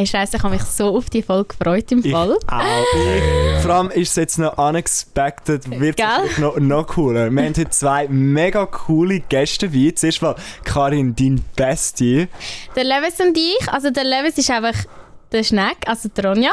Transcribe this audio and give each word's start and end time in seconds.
Hey 0.00 0.06
Scheiße, 0.06 0.38
ich 0.38 0.42
habe 0.42 0.54
mich 0.54 0.62
so 0.62 0.96
auf 0.96 1.10
die 1.10 1.22
Folge 1.22 1.54
gefreut 1.58 1.92
im 1.92 2.02
Fall. 2.02 2.38
Ich 2.40 2.48
auch. 2.48 2.84
Ich, 2.94 3.62
vor 3.62 3.74
allem 3.74 3.90
ist 3.90 4.08
es 4.08 4.16
jetzt 4.16 4.38
noch 4.38 4.56
unexpected, 4.56 5.78
wird 5.78 6.00
es 6.00 6.38
noch, 6.38 6.56
noch 6.56 6.86
cooler. 6.86 7.30
Wir 7.30 7.42
haben 7.42 7.48
heute 7.50 7.68
zwei 7.68 8.08
mega 8.08 8.64
coole 8.64 9.20
Gäste 9.20 9.68
dabei. 9.68 9.92
Zuerst 9.94 10.22
mal 10.22 10.36
Karin, 10.64 11.14
dein 11.14 11.44
Bestie. 11.54 12.28
Der 12.74 12.84
Lewis 12.84 13.20
und 13.20 13.36
ich, 13.36 13.68
also 13.70 13.90
der 13.90 14.04
Lewis 14.04 14.38
ist 14.38 14.50
einfach 14.50 14.86
der 15.32 15.44
Schneck, 15.44 15.76
also 15.84 16.08
der 16.08 16.30
Ronja. 16.30 16.52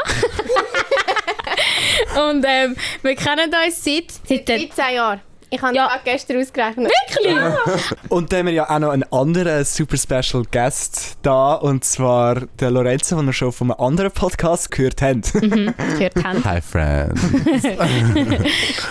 und 2.30 2.44
ähm, 2.46 2.76
wir 3.02 3.16
kennen 3.16 3.50
uns 3.66 3.82
seit, 3.82 4.12
seit 4.28 4.46
der 4.46 4.58
13 4.58 4.94
Jahre. 4.94 5.22
Ich 5.50 5.62
habe 5.62 5.74
Ja. 5.74 5.88
ja. 5.88 6.00
gestern 6.04 6.42
ausgerechnet. 6.42 6.92
Wirklich? 6.92 7.96
Und 8.10 8.32
dann 8.32 8.40
haben 8.40 8.46
wir 8.48 8.54
ja 8.54 8.70
auch 8.70 8.80
noch 8.80 8.90
einen 8.90 9.06
anderen 9.12 9.64
super 9.64 9.96
special 9.98 10.44
Guest 10.52 11.18
da, 11.22 11.54
und 11.54 11.84
zwar 11.86 12.42
der 12.60 12.72
Lorenzo, 12.72 13.16
den 13.16 13.26
wir 13.28 13.34
schon 13.34 13.52
von 13.52 13.72
einem 13.72 13.80
anderen 13.80 14.12
Podcast 14.12 14.72
gehört 14.72 15.02
haben. 15.02 15.22
Mhm, 15.36 15.74
gehört 15.98 16.24
haben. 16.24 16.44
Hi, 16.44 16.62
Friends. 16.62 17.22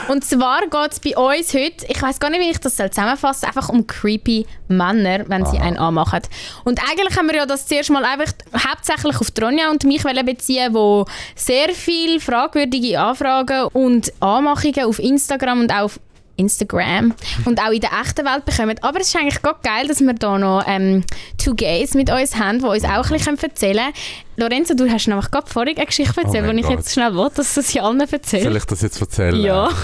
Und 0.09 0.25
zwar 0.25 0.63
geht 0.63 0.93
es 0.93 1.01
bei 1.01 1.17
uns 1.17 1.53
heute, 1.55 1.87
ich 1.89 2.01
weiß 2.01 2.21
gar 2.21 2.31
nicht, 2.31 2.41
wie 2.41 2.51
ich 2.51 2.59
das 2.59 2.77
zusammenfassen 2.77 3.41
soll, 3.41 3.49
einfach 3.49 3.69
um 3.69 3.87
creepy 3.87 4.47
Männer, 4.69 5.25
wenn 5.29 5.45
sie 5.47 5.59
Aha. 5.59 5.67
einen 5.67 5.79
anmachen. 5.79 6.21
Und 6.65 6.81
eigentlich 6.89 7.17
haben 7.17 7.29
wir 7.29 7.37
ja 7.37 7.47
das 7.47 7.67
zuerst 7.67 7.91
mal 7.91 8.05
einfach 8.05 8.33
hauptsächlich 8.55 9.21
auf 9.21 9.31
die 9.31 9.41
Ronja 9.41 9.71
und 9.71 9.85
mich 9.85 10.05
wollen 10.05 10.25
beziehen, 10.25 10.75
wo 10.75 11.05
sehr 11.35 11.71
viel 11.71 12.21
fragwürdige 12.21 12.99
Anfragen 13.01 13.67
und 13.73 14.13
Anmachungen 14.21 14.85
auf 14.85 14.99
Instagram 14.99 15.61
und 15.61 15.73
auch 15.73 15.85
auf 15.85 16.01
Instagram 16.37 17.15
und 17.45 17.61
auch 17.61 17.71
in 17.71 17.81
der 17.81 17.91
echten 18.01 18.25
Welt 18.25 18.45
bekommen. 18.45 18.77
Aber 18.83 19.01
es 19.01 19.09
ist 19.09 19.17
eigentlich 19.17 19.43
gerade 19.43 19.59
geil, 19.63 19.89
dass 19.89 20.01
wir 20.01 20.15
da 20.15 20.39
noch 20.39 20.65
ähm, 20.67 21.05
Two 21.43 21.55
Gays 21.55 21.95
mit 21.95 22.11
uns 22.11 22.37
haben, 22.37 22.59
die 22.59 22.65
uns 22.65 22.85
auch 22.85 23.05
ein 23.05 23.13
bisschen 23.13 23.39
erzählen 23.39 23.77
können. 23.77 23.95
Lorenzo, 24.39 24.75
du 24.75 24.91
hast 24.91 25.07
nämlich 25.07 25.31
gerade 25.31 25.51
vorhin 25.51 25.77
eine 25.77 25.87
Geschichte 25.87 26.21
erzählt, 26.21 26.45
Oh 26.47 26.53
die 26.53 26.61
ich 26.61 26.69
jetzt 26.69 26.93
schnell 26.93 27.15
will, 27.15 27.31
dass 27.35 27.55
du 27.55 27.63
sie 27.63 27.81
allen 27.81 28.01
erzählst. 28.01 28.45
Soll 28.45 28.57
ich 28.57 28.65
das 28.67 28.83
jetzt 28.83 29.01
erzählen? 29.01 29.41
Ja. 29.41 29.71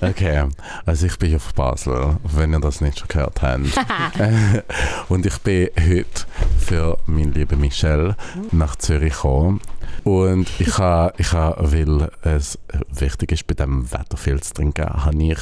Okay, 0.00 0.44
also 0.86 1.06
ich 1.06 1.18
bin 1.18 1.34
auf 1.36 1.52
Basel, 1.54 2.16
wenn 2.22 2.52
ihr 2.52 2.60
das 2.60 2.80
nicht 2.80 3.00
schon 3.00 3.08
gehört 3.08 3.42
habt. 3.42 3.60
Und 5.08 5.26
ich 5.26 5.36
bin 5.38 5.68
heute 5.76 6.24
für 6.58 6.98
meinen 7.06 7.32
lieben 7.34 7.60
Michel 7.60 8.14
nach 8.52 8.76
Zürich 8.76 9.14
gekommen. 9.14 9.60
Und 10.04 10.48
ich 10.58 10.78
habe, 10.78 11.12
ich 11.18 11.32
ha, 11.32 11.56
weil 11.58 12.10
es 12.22 12.58
wichtig 12.90 13.32
ist, 13.32 13.46
bei 13.46 13.54
diesem 13.54 13.90
Wetter 13.92 14.16
viel 14.16 14.40
zu 14.40 14.54
trinken, 14.54 14.86
habe 14.86 15.22
ich, 15.22 15.38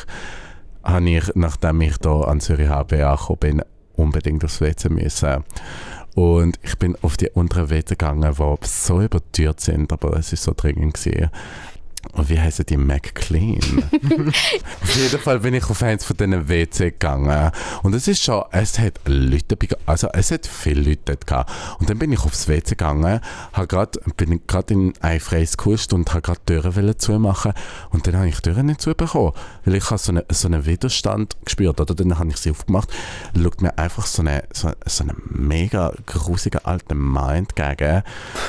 habe 0.87 1.11
ich, 1.11 1.31
nachdem 1.34 1.81
ich 1.81 1.98
da 1.98 2.20
an 2.23 2.41
Zürich 2.41 2.69
HB 2.69 2.92
angekommen 3.03 3.39
bin, 3.41 3.62
unbedingt 3.97 4.45
aufs 4.45 4.61
WC 4.61 4.89
müssen. 4.89 5.45
Und 6.15 6.59
ich 6.62 6.78
bin 6.78 6.97
auf 7.03 7.17
die 7.17 7.28
unteren 7.28 7.69
WC 7.69 7.91
gegangen, 7.91 8.34
die 8.39 8.67
so 8.67 9.03
überteuert 9.03 9.61
sind, 9.61 9.93
aber 9.93 10.17
es 10.17 10.33
ist 10.33 10.45
so 10.45 10.55
dringend 10.56 10.95
gewesen. 10.95 11.31
Und 12.12 12.29
wie 12.29 12.41
heißen 12.41 12.67
die? 12.67 12.77
McClean. 12.77 13.61
auf 14.83 14.97
jeden 14.97 15.19
Fall 15.21 15.41
bin 15.41 15.55
ich 15.55 15.69
auf 15.69 15.83
eins 15.83 16.05
von 16.05 16.17
diesen 16.17 16.49
WC 16.49 16.91
gegangen. 16.93 17.51
Und 17.83 17.95
es 17.95 18.09
ist 18.09 18.23
schon, 18.23 18.45
es 18.53 18.79
hat 18.79 19.01
Leute, 19.07 19.57
also 19.87 20.09
es 20.12 20.31
hat 20.31 20.47
viele 20.47 20.83
Leute 20.83 21.17
gehabt. 21.17 21.53
Und 21.79 21.91
dann 21.91 21.99
bin 21.99 22.12
ich 22.12 22.21
aufs 22.21 22.49
WC 22.49 22.71
gegangen, 22.71 23.21
hab 23.53 23.69
grad, 23.69 23.99
bin 24.17 24.41
gerade 24.47 24.75
in 24.75 24.95
ein 25.01 25.21
freies 25.21 25.57
gekuscht 25.57 25.93
und 25.93 26.11
habe 26.11 26.23
gerade 26.23 26.41
die 26.49 26.61
Türen 26.61 26.99
zumachen. 26.99 27.53
Und 27.91 28.07
dann 28.07 28.17
habe 28.17 28.29
ich 28.29 28.37
die 28.37 28.51
Türen 28.51 28.67
nicht 28.67 28.81
zubekommen. 28.81 29.33
Weil 29.65 29.75
ich 29.75 29.91
habe 29.91 29.99
so, 29.99 30.12
eine, 30.12 30.25
so 30.31 30.49
einen 30.49 30.67
Widerstand 30.67 31.37
gespürt. 31.45 31.81
Oder 31.81 31.95
dann 31.95 32.19
habe 32.19 32.31
ich 32.31 32.37
sie 32.39 32.51
aufgemacht. 32.51 32.89
Schaut 33.37 33.62
mir 33.62 33.77
einfach 33.79 34.07
so 34.07 34.23
eine, 34.23 34.45
so, 34.53 34.71
so 34.87 35.05
eine 35.05 35.15
mega 35.29 35.93
grusiger 36.07 36.67
alter 36.67 36.95
Mann 36.95 37.37
entgegen. 37.37 38.03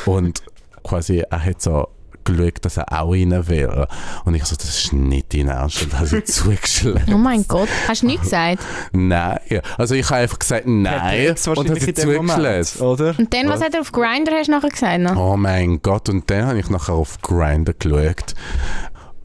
Und 0.06 0.42
quasi, 0.84 1.24
er 1.30 1.44
hat 1.44 1.62
so 1.62 1.90
geschaut, 2.28 2.64
dass 2.66 2.78
er 2.78 2.86
auch 2.94 3.12
rein 3.14 3.48
will. 3.48 3.88
Und 4.26 4.36
ich 4.36 4.46
so, 4.46 4.56
das 4.56 4.70
ist 4.70 4.94
nicht 4.94 5.34
dein 5.34 5.48
Ernst. 5.48 5.82
Und 5.84 5.94
habe 5.98 6.08
sie 6.08 6.24
zugeschlagen. 6.26 7.14
Oh 7.14 7.18
mein 7.18 7.46
Gott, 7.48 7.70
hast 7.88 8.04
du 8.04 8.06
nichts 8.08 8.24
gesagt? 8.24 8.64
Nein. 8.92 9.40
Also 9.78 9.96
ich 9.96 10.06
habe 10.10 10.22
einfach 10.22 10.40
gesagt, 10.40 10.64
nein. 10.68 11.36
Und 11.56 11.70
habe 11.70 11.80
sie 11.80 11.94
zugeschlagen. 11.94 12.68
oder? 12.82 13.16
Und 13.18 13.34
dann, 13.34 13.48
was 13.48 13.60
Was? 13.60 13.66
hat 13.66 13.74
er 13.74 13.82
auf 13.82 13.92
Grindr 13.92 14.32
hast 14.38 14.48
du 14.48 14.52
nachher 14.52 14.70
gesagt? 14.70 15.00
Noch? 15.00 15.16
Oh 15.16 15.38
mein 15.38 15.82
Gott. 15.82 16.10
Und 16.10 16.30
dann 16.30 16.46
habe 16.46 16.60
ich 16.60 16.70
nachher 16.70 16.94
auf 16.94 17.22
Grindr 17.22 17.74
geschaut. 17.74 18.36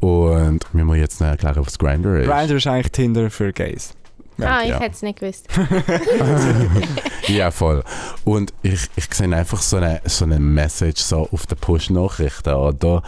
Und 0.00 0.60
wir 0.72 0.84
müssen 0.84 1.00
jetzt 1.00 1.20
noch 1.20 1.28
erklären, 1.28 1.64
was 1.64 1.78
Grindr 1.78 2.20
ist. 2.20 2.28
Grindr 2.28 2.56
ist 2.56 2.66
eigentlich 2.66 2.90
Tinder 2.92 3.30
für 3.30 3.52
Gays. 3.52 3.94
Ah, 4.44 4.62
ich 4.62 4.70
ja. 4.70 4.80
hätte 4.80 4.94
es 4.94 5.02
nicht 5.02 5.18
gewusst. 5.20 5.48
Ja, 7.28 7.50
voll. 7.50 7.84
Und 8.24 8.52
ich, 8.62 8.88
ich 8.96 9.12
sehe 9.12 9.34
einfach 9.34 9.62
so 9.62 9.76
eine, 9.76 10.00
so 10.04 10.24
eine 10.24 10.38
Message 10.38 11.00
so 11.00 11.28
auf 11.30 11.46
den 11.46 11.56
Push-Nachrichten, 11.58 12.52
oder? 12.54 13.02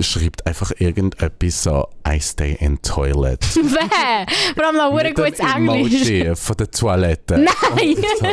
Schreibt 0.00 0.46
einfach 0.46 0.72
irgendetwas 0.78 1.62
so, 1.62 1.88
I 2.06 2.20
stay 2.20 2.56
in 2.60 2.80
toilet. 2.82 3.40
Wer? 3.54 4.26
Vor 4.54 4.66
allem 4.66 4.76
noch 4.76 4.96
ein 4.96 5.14
gutes 5.14 5.38
Englisch. 5.38 6.08
Emoji 6.08 6.34
von 6.34 6.56
der 6.56 6.70
Toilette. 6.70 7.38
Nein! 7.76 7.96
So, 8.18 8.26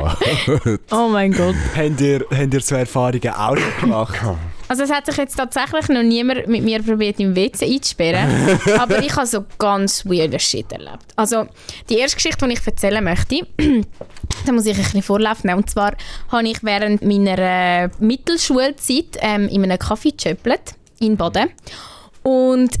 oh 0.00 0.08
mein 0.18 0.52
Gott. 0.62 0.80
Oh 0.90 1.08
mein 1.08 1.32
Gott. 1.32 1.54
Habt 1.76 2.00
ihr, 2.00 2.26
habt 2.30 2.54
ihr 2.54 2.60
so 2.60 2.74
Erfahrungen 2.74 3.30
auch 3.30 3.56
gemacht? 3.80 4.20
Also 4.70 4.84
es 4.84 4.92
hat 4.92 5.04
sich 5.04 5.16
jetzt 5.16 5.34
tatsächlich 5.34 5.88
noch 5.88 6.04
niemand 6.04 6.46
mit 6.46 6.62
mir 6.62 6.80
probiert, 6.80 7.18
im 7.18 7.34
WC 7.34 7.66
einzusperren. 7.66 8.56
aber 8.78 9.02
ich 9.02 9.16
habe 9.16 9.26
so 9.26 9.44
ganz 9.58 10.06
weirden 10.06 10.38
Shit 10.38 10.70
erlebt. 10.70 11.06
Also 11.16 11.48
die 11.88 11.98
erste 11.98 12.18
Geschichte, 12.18 12.46
die 12.46 12.52
ich 12.52 12.64
erzählen 12.64 13.02
möchte, 13.02 13.48
da 14.46 14.52
muss 14.52 14.66
ich 14.66 14.76
ein 14.76 14.84
bisschen 14.84 15.02
Vorlauf 15.02 15.42
nehmen. 15.42 15.58
Und 15.58 15.70
zwar 15.70 15.96
habe 16.28 16.46
ich 16.46 16.62
während 16.62 17.02
meiner 17.02 17.36
äh, 17.36 17.88
Mittelschulzeit 17.98 19.18
ähm, 19.18 19.48
in 19.48 19.64
einem 19.64 19.76
Kaffee 19.76 20.12
gechöppelt, 20.12 20.76
in 21.00 21.16
Baden. 21.16 21.50
Und 22.22 22.76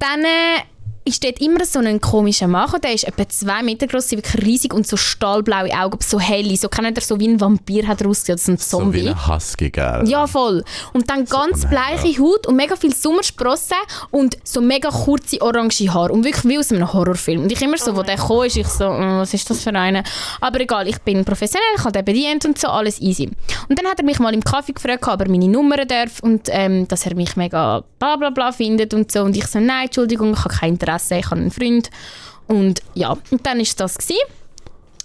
dann 0.00 0.24
äh, 0.24 0.64
ist 1.04 1.24
dort 1.24 1.40
immer 1.40 1.64
so 1.64 1.78
ein 1.78 2.00
komischer 2.00 2.48
Mann, 2.48 2.70
der 2.82 2.92
ist 2.92 3.04
etwa 3.04 3.28
zwei 3.28 3.62
Meter 3.62 3.86
groß, 3.86 4.10
wirklich 4.12 4.44
riesig 4.44 4.74
und 4.74 4.86
so 4.86 4.96
stahlblaue 4.96 5.70
Augen, 5.72 5.98
so 6.02 6.20
helle, 6.20 6.56
so 6.56 6.68
kennt 6.68 6.96
ihr 6.98 7.02
so 7.02 7.18
wie 7.18 7.28
ein 7.28 7.40
Vampir 7.40 7.86
hat 7.88 8.00
er 8.02 8.08
ausgesehen, 8.08 8.34
oder 8.36 8.42
so 8.44 8.52
ein 8.52 8.58
So 8.58 8.78
Zombie. 8.78 9.04
wie 9.04 9.08
ein 9.08 9.28
Husky, 9.28 9.70
gell? 9.70 10.02
Ja, 10.06 10.26
voll. 10.26 10.62
Und 10.92 11.08
dann 11.10 11.24
ganz 11.24 11.62
nein, 11.64 11.70
bleiche 11.70 12.22
Haut 12.22 12.46
und 12.46 12.56
mega 12.56 12.76
viel 12.76 12.94
Sommersprossen 12.94 13.76
und 14.10 14.36
so 14.44 14.60
mega 14.60 14.90
kurze 14.90 15.40
orange 15.40 15.88
Haare. 15.92 16.12
Und 16.12 16.24
wirklich 16.24 16.44
wie 16.44 16.58
aus 16.58 16.70
einem 16.72 16.92
Horrorfilm. 16.92 17.42
Und 17.42 17.52
ich 17.52 17.62
immer 17.62 17.78
so, 17.78 17.96
wo 17.96 18.02
der 18.02 18.16
kam, 18.16 18.42
ist 18.42 18.56
ich 18.56 18.66
so, 18.66 18.90
«Mm, 18.90 19.18
was 19.20 19.32
ist 19.34 19.48
das 19.48 19.62
für 19.62 19.70
eine? 19.74 20.02
Aber 20.40 20.60
egal, 20.60 20.86
ich 20.88 20.98
bin 20.98 21.24
professionell, 21.24 21.66
ich 21.76 21.80
habe 21.84 21.92
den 21.92 22.04
bedient 22.04 22.44
und 22.44 22.58
so, 22.58 22.68
alles 22.68 23.00
easy. 23.00 23.30
Und 23.68 23.78
dann 23.78 23.86
hat 23.86 23.98
er 23.98 24.04
mich 24.04 24.18
mal 24.18 24.34
im 24.34 24.42
Kaffee 24.44 24.72
gefragt, 24.72 25.06
ob 25.08 25.20
er 25.20 25.28
meine 25.30 25.48
Nummer 25.48 25.84
darf 25.86 26.20
und 26.20 26.48
ähm, 26.50 26.86
dass 26.88 27.06
er 27.06 27.14
mich 27.14 27.36
mega 27.36 27.82
bla 27.98 28.16
bla 28.16 28.30
bla 28.30 28.52
findet 28.52 28.92
und 28.94 29.10
so. 29.10 29.22
Und 29.22 29.36
ich 29.36 29.46
so, 29.46 29.58
nein, 29.58 29.86
Entschuldigung, 29.86 30.32
ich 30.32 30.38
habe 30.44 30.54
kein 30.54 30.72
Interesse, 30.74 30.97
ich 31.10 31.26
habe 31.26 31.40
einen 31.40 31.50
Freund. 31.50 31.90
Und 32.46 32.80
ja, 32.94 33.16
und 33.30 33.46
dann 33.46 33.60
ist 33.60 33.78
das 33.80 33.98
gewesen. 33.98 34.20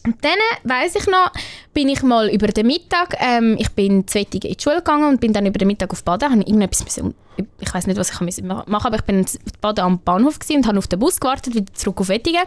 Und 0.06 0.18
dann 0.24 0.38
weiss 0.64 0.96
ich 0.96 1.08
noch, 1.08 1.32
bin 1.74 1.88
ich 1.88 2.04
mal 2.04 2.30
über 2.30 2.48
den 2.48 2.68
Mittag, 2.68 3.16
ähm, 3.20 3.56
ich 3.58 3.70
bin 3.72 4.06
zweitig 4.06 4.44
in 4.44 4.54
die 4.54 4.62
Schule 4.62 4.78
gegangen 4.78 5.08
und 5.08 5.22
bin 5.22 5.32
dann 5.32 5.46
über 5.46 5.58
den 5.58 5.68
Mittag 5.68 5.92
auf 5.92 6.04
Baden, 6.04 6.30
habe 6.30 6.42
irgendetwas 6.42 6.84
müssen, 6.84 7.16
ich 7.38 7.74
weiß 7.74 7.88
nicht, 7.88 7.98
was 7.98 8.12
ich 8.12 8.20
müssen 8.20 8.48
machen 8.48 8.68
aber 8.68 8.98
ich 8.98 9.04
bin 9.04 9.20
in 9.20 9.26
Baden 9.62 9.86
am 9.86 10.00
Bahnhof 10.00 10.40
und 10.50 10.68
habe 10.68 10.78
auf 10.78 10.88
den 10.88 11.00
Bus 11.00 11.22
gewartet, 11.22 11.56
wieder 11.56 11.74
zurück 11.74 12.02
auf 12.02 12.10
Wettigen. 12.10 12.44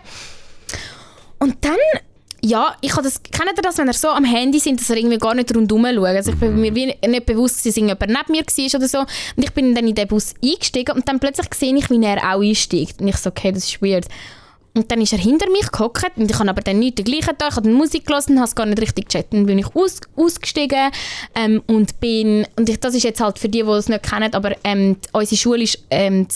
Und 1.38 1.64
dann, 1.64 1.76
ja, 2.42 2.76
ich 2.80 2.92
habe 2.92 3.02
das, 3.02 3.22
kennt 3.22 3.56
ihr 3.56 3.62
das, 3.62 3.78
wenn 3.78 3.88
ihr 3.88 3.92
so 3.92 4.08
am 4.08 4.24
Handy 4.24 4.58
sind, 4.58 4.80
dass 4.80 4.90
ihr 4.90 4.96
irgendwie 4.96 5.18
gar 5.18 5.34
nicht 5.34 5.54
rundherum 5.54 5.86
schaut? 5.86 6.04
Also 6.04 6.32
ich 6.32 6.38
bin 6.38 6.60
mir 6.60 6.74
wie 6.74 6.86
nicht 6.86 7.26
bewusst, 7.26 7.64
dass 7.64 7.76
jemand 7.76 8.00
neben 8.00 8.16
mir 8.28 8.44
war 8.44 8.74
oder 8.78 8.88
so. 8.88 8.98
Und 9.00 9.42
ich 9.42 9.52
bin 9.52 9.74
dann 9.74 9.86
in 9.86 9.94
den 9.94 10.06
Bus 10.06 10.34
eingestiegen 10.42 10.94
und 10.94 11.08
dann 11.08 11.18
plötzlich 11.18 11.52
sehe 11.54 11.74
ich, 11.76 11.90
wie 11.90 12.04
er 12.04 12.18
auch 12.18 12.40
einsteigt. 12.40 13.00
Und 13.00 13.08
ich 13.08 13.16
so, 13.16 13.30
okay, 13.30 13.52
das 13.52 13.64
ist 13.64 13.82
weird. 13.82 14.06
Und 14.76 14.90
dann 14.92 15.00
ist 15.00 15.12
er 15.12 15.18
hinter 15.18 15.50
mich 15.50 15.70
gehockt 15.72 16.12
und 16.16 16.30
ich 16.30 16.38
habe 16.38 16.50
aber 16.50 16.60
dann 16.60 16.78
nicht 16.78 16.98
den 16.98 17.04
gleichen 17.06 17.36
Tag, 17.38 17.50
ich 17.50 17.56
habe 17.56 17.68
Musik 17.70 18.06
gelassen 18.06 18.32
und 18.32 18.38
habe 18.38 18.48
es 18.48 18.54
gar 18.54 18.66
nicht 18.66 18.80
richtig 18.80 19.06
gecheckt. 19.08 19.32
Dann 19.32 19.46
bin 19.46 19.58
ich 19.58 19.66
aus, 19.74 20.00
ausgestiegen 20.16 20.90
ähm, 21.34 21.62
und 21.66 21.98
bin, 21.98 22.46
und 22.56 22.68
ich, 22.68 22.78
das 22.78 22.94
ist 22.94 23.02
jetzt 23.04 23.20
halt 23.20 23.38
für 23.38 23.48
die, 23.48 23.62
die 23.62 23.68
es 23.70 23.88
nicht 23.88 24.02
kennen, 24.02 24.32
aber 24.34 24.54
ähm, 24.64 24.96
die- 25.00 25.08
unsere 25.12 25.36
Schule 25.36 25.64
war 25.64 25.70
ähm, 25.90 26.26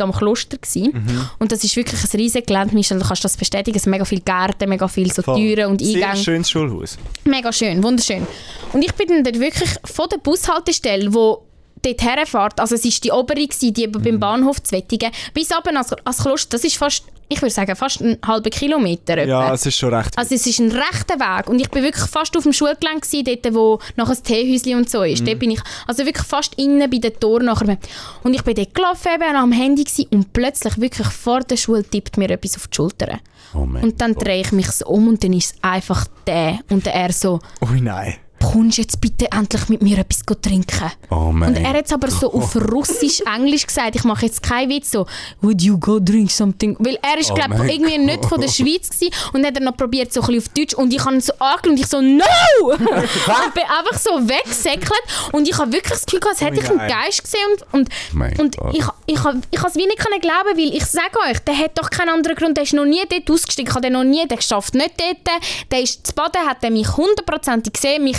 am 0.00 0.12
Kloster 0.12 0.56
gewesen. 0.56 1.28
und 1.38 1.52
das 1.52 1.62
ist 1.62 1.76
wirklich 1.76 2.00
ein 2.02 2.18
riesiges 2.20 2.46
Gelände, 2.46 2.74
Michel, 2.74 2.98
du 2.98 3.06
kannst 3.06 3.24
das 3.24 3.36
bestätigen, 3.36 3.76
es 3.76 3.82
sind 3.82 3.90
mega 3.90 4.04
viele 4.04 4.22
Gärten, 4.22 4.68
mega 4.68 4.88
viele 4.88 5.12
so 5.12 5.20
Voll. 5.22 5.36
Türen 5.36 5.66
und 5.70 5.80
Sehr 5.82 6.06
Eingänge. 6.08 6.24
schönes 6.24 6.50
Schulhaus. 6.50 6.96
Mega 7.24 7.52
schön, 7.52 7.82
wunderschön. 7.82 8.26
Und 8.72 8.82
ich 8.82 8.92
bin 8.94 9.08
dann 9.08 9.24
dort 9.24 9.38
wirklich 9.40 9.70
von 9.84 10.08
der 10.08 10.18
Bushaltestelle, 10.18 11.12
wo 11.12 11.42
dort 11.82 12.02
herfährt, 12.02 12.60
also 12.60 12.74
es 12.76 12.84
ist 12.86 13.04
die 13.04 13.10
obere 13.12 13.46
gewesen, 13.46 13.74
die 13.74 13.86
beim 13.86 14.18
Bahnhof 14.18 14.62
Zwettigen, 14.62 15.10
bis 15.34 15.54
runter 15.54 15.70
ans, 15.74 15.92
ans 15.92 16.18
Kloster, 16.22 16.50
das 16.56 16.64
ist 16.64 16.76
fast, 16.78 17.04
ich 17.28 17.40
würde 17.40 17.52
sagen, 17.52 17.74
fast 17.76 18.02
einen 18.02 18.18
halben 18.26 18.50
Kilometer. 18.50 19.18
etwa. 19.18 19.30
Ja, 19.30 19.54
es 19.54 19.66
ist 19.66 19.76
schon 19.76 19.92
recht. 19.94 20.16
Also 20.16 20.34
es 20.34 20.46
ist 20.46 20.58
ein 20.60 20.70
rechter 20.70 21.18
Weg 21.18 21.48
und 21.48 21.60
ich 21.60 21.70
bin 21.70 21.82
wirklich 21.82 22.08
fast 22.08 22.36
auf 22.36 22.42
dem 22.42 22.52
Schulgelände 22.52 23.00
gewesen, 23.00 23.24
dort 23.24 23.54
wo 23.54 23.78
noch 23.96 24.10
ein 24.10 24.22
Teehäuschen 24.22 24.76
und 24.76 24.90
so 24.90 25.02
ist. 25.02 25.26
Dort 25.26 25.38
bin 25.38 25.52
ich 25.52 25.60
also 25.86 26.04
wirklich 26.04 26.26
fast 26.26 26.54
innen 26.54 26.90
bei 26.90 26.98
den 26.98 27.18
Toren 27.18 27.46
nachher. 27.46 27.78
Und 28.22 28.34
ich 28.34 28.42
bin 28.42 28.54
dort 28.54 28.74
gelaufen 28.74 29.08
eben 29.14 29.36
am 29.36 29.52
Handy 29.52 29.84
gewesen, 29.84 30.06
und 30.10 30.32
plötzlich 30.32 30.80
wirklich 30.80 31.08
vor 31.08 31.40
der 31.40 31.56
Schule 31.56 31.84
tippt 31.84 32.16
mir 32.16 32.30
etwas 32.30 32.56
auf 32.56 32.68
die 32.68 32.76
Schulter. 32.76 33.18
Oh 33.54 33.60
Und 33.60 34.00
dann 34.00 34.14
drehe 34.14 34.40
ich 34.40 34.52
mich 34.52 34.70
so 34.70 34.86
um 34.86 35.08
und 35.08 35.22
dann 35.22 35.32
ist 35.32 35.54
es 35.54 35.62
einfach 35.62 36.06
der 36.26 36.58
und 36.70 36.86
er 36.86 37.12
so 37.12 37.40
Ui, 37.62 37.80
nein. 37.80 38.16
Kommst 38.52 38.78
jetzt 38.78 39.00
bitte 39.00 39.30
endlich 39.32 39.68
mit 39.68 39.82
mir 39.82 39.98
etwas 39.98 40.22
trinken? 40.40 40.90
Oh 41.10 41.30
mein 41.32 41.50
Und 41.50 41.56
er 41.56 41.74
hat 41.74 41.86
es 41.86 41.92
aber 41.92 42.10
so 42.10 42.32
auf 42.32 42.54
Russisch-Englisch 42.56 43.66
gesagt. 43.66 43.96
Ich 43.96 44.04
mache 44.04 44.26
jetzt 44.26 44.42
keinen 44.42 44.70
Witz 44.70 44.90
so, 44.90 45.06
would 45.40 45.60
you 45.62 45.78
go 45.78 45.98
drink 45.98 46.30
something? 46.30 46.76
Weil 46.78 46.98
er 47.02 47.18
ist, 47.18 47.30
Oh 47.30 47.34
glaube 47.34 47.66
ich, 47.66 47.74
irgendwie 47.74 47.98
nicht 47.98 48.24
von 48.26 48.40
der 48.40 48.48
Schweiz 48.48 48.90
gewesen 48.90 49.12
und 49.32 49.44
hat 49.44 49.56
er 49.56 49.62
noch 49.62 49.76
probiert 49.76 50.12
so 50.12 50.20
ein 50.20 50.26
bisschen 50.26 50.42
auf 50.42 50.48
Deutsch 50.54 50.74
und 50.74 50.92
ich 50.92 51.04
habe 51.04 51.14
ihn 51.16 51.20
so 51.20 51.32
angeschaut 51.38 51.66
und 51.66 51.80
ich 51.80 51.86
so, 51.86 52.00
no! 52.00 52.24
und 52.68 52.78
bin 52.78 53.64
einfach 53.64 53.98
so 53.98 54.10
weggesäckelt 54.28 55.02
und 55.32 55.48
ich 55.48 55.56
habe 55.58 55.72
wirklich 55.72 55.92
das 55.92 56.06
Gefühl 56.06 56.20
gehabt, 56.20 56.40
als 56.40 56.48
hätte 56.48 56.60
ich 56.60 56.70
einen. 56.70 56.88
Geist 56.88 57.22
gesehen 57.22 57.40
und, 57.72 57.88
und, 58.14 58.38
und 58.38 58.56
ich, 58.72 58.78
ich, 58.78 58.84
ich, 59.06 59.18
ich 59.50 59.58
habe 59.58 59.68
es 59.68 59.76
wie 59.76 59.86
nicht 59.86 59.98
können 59.98 60.20
glauben, 60.20 60.56
weil 60.56 60.74
ich 60.74 60.84
sage 60.84 61.18
euch, 61.28 61.38
der 61.40 61.56
hat 61.56 61.78
doch 61.78 61.90
keinen 61.90 62.10
anderen 62.10 62.36
Grund, 62.36 62.56
der 62.56 62.64
ist 62.64 62.72
noch 62.74 62.84
nie 62.84 63.02
dort 63.08 63.30
ausgestiegen, 63.30 63.68
ich 63.68 63.74
habe 63.74 63.82
den 63.82 63.94
noch 63.94 64.04
nie, 64.04 64.26
der 64.26 64.40
schafft 64.40 64.74
nicht 64.74 64.94
dort, 64.98 65.42
der 65.70 65.80
ist 65.80 66.06
zu 66.06 66.14
Baden, 66.14 66.46
hat 66.46 66.62
er 66.62 66.70
mich 66.70 66.96
hundertprozentig 66.96 67.72
gesehen, 67.72 68.04
mich 68.04 68.18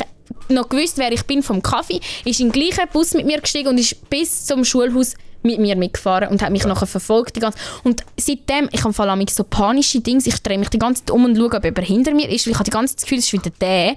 noch 0.49 0.69
gewusst, 0.69 0.97
wer 0.97 1.11
ich 1.11 1.23
bin 1.23 1.43
vom 1.43 1.61
Kaffee, 1.61 1.99
ist 2.23 2.39
in 2.39 2.51
den 2.51 2.51
gleichen 2.51 2.89
Bus 2.91 3.13
mit 3.13 3.25
mir 3.25 3.39
gestiegen 3.39 3.69
und 3.69 3.77
ist 3.77 4.09
bis 4.09 4.45
zum 4.45 4.63
Schulhaus 4.63 5.15
mit 5.43 5.59
mir 5.59 5.75
mitgefahren 5.75 6.29
und 6.29 6.41
hat 6.41 6.51
mich 6.51 6.65
nachher 6.65 6.87
verfolgt. 6.87 7.35
Die 7.35 7.39
ganze 7.39 7.57
und 7.83 8.03
seitdem, 8.17 8.67
ich 8.71 8.83
habe 8.83 8.93
vor 8.93 9.05
allem 9.05 9.27
so 9.27 9.43
panische 9.43 10.01
Dinge, 10.01 10.21
ich 10.25 10.41
drehe 10.41 10.57
mich 10.57 10.69
die 10.69 10.79
ganze 10.79 11.05
Zeit 11.05 11.11
um 11.11 11.25
und 11.25 11.37
schaue, 11.37 11.53
ob 11.53 11.63
jemand 11.63 11.85
hinter 11.85 12.13
mir 12.13 12.29
ist, 12.29 12.45
weil 12.45 12.51
ich 12.51 12.57
habe 12.57 12.65
die 12.65 12.71
ganze 12.71 12.95
Zeit 12.95 13.01
das 13.01 13.03
Gefühl, 13.05 13.19
es 13.19 13.25
ist 13.25 13.33
wieder 13.33 13.51
der. 13.61 13.95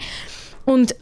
Und 0.64 0.94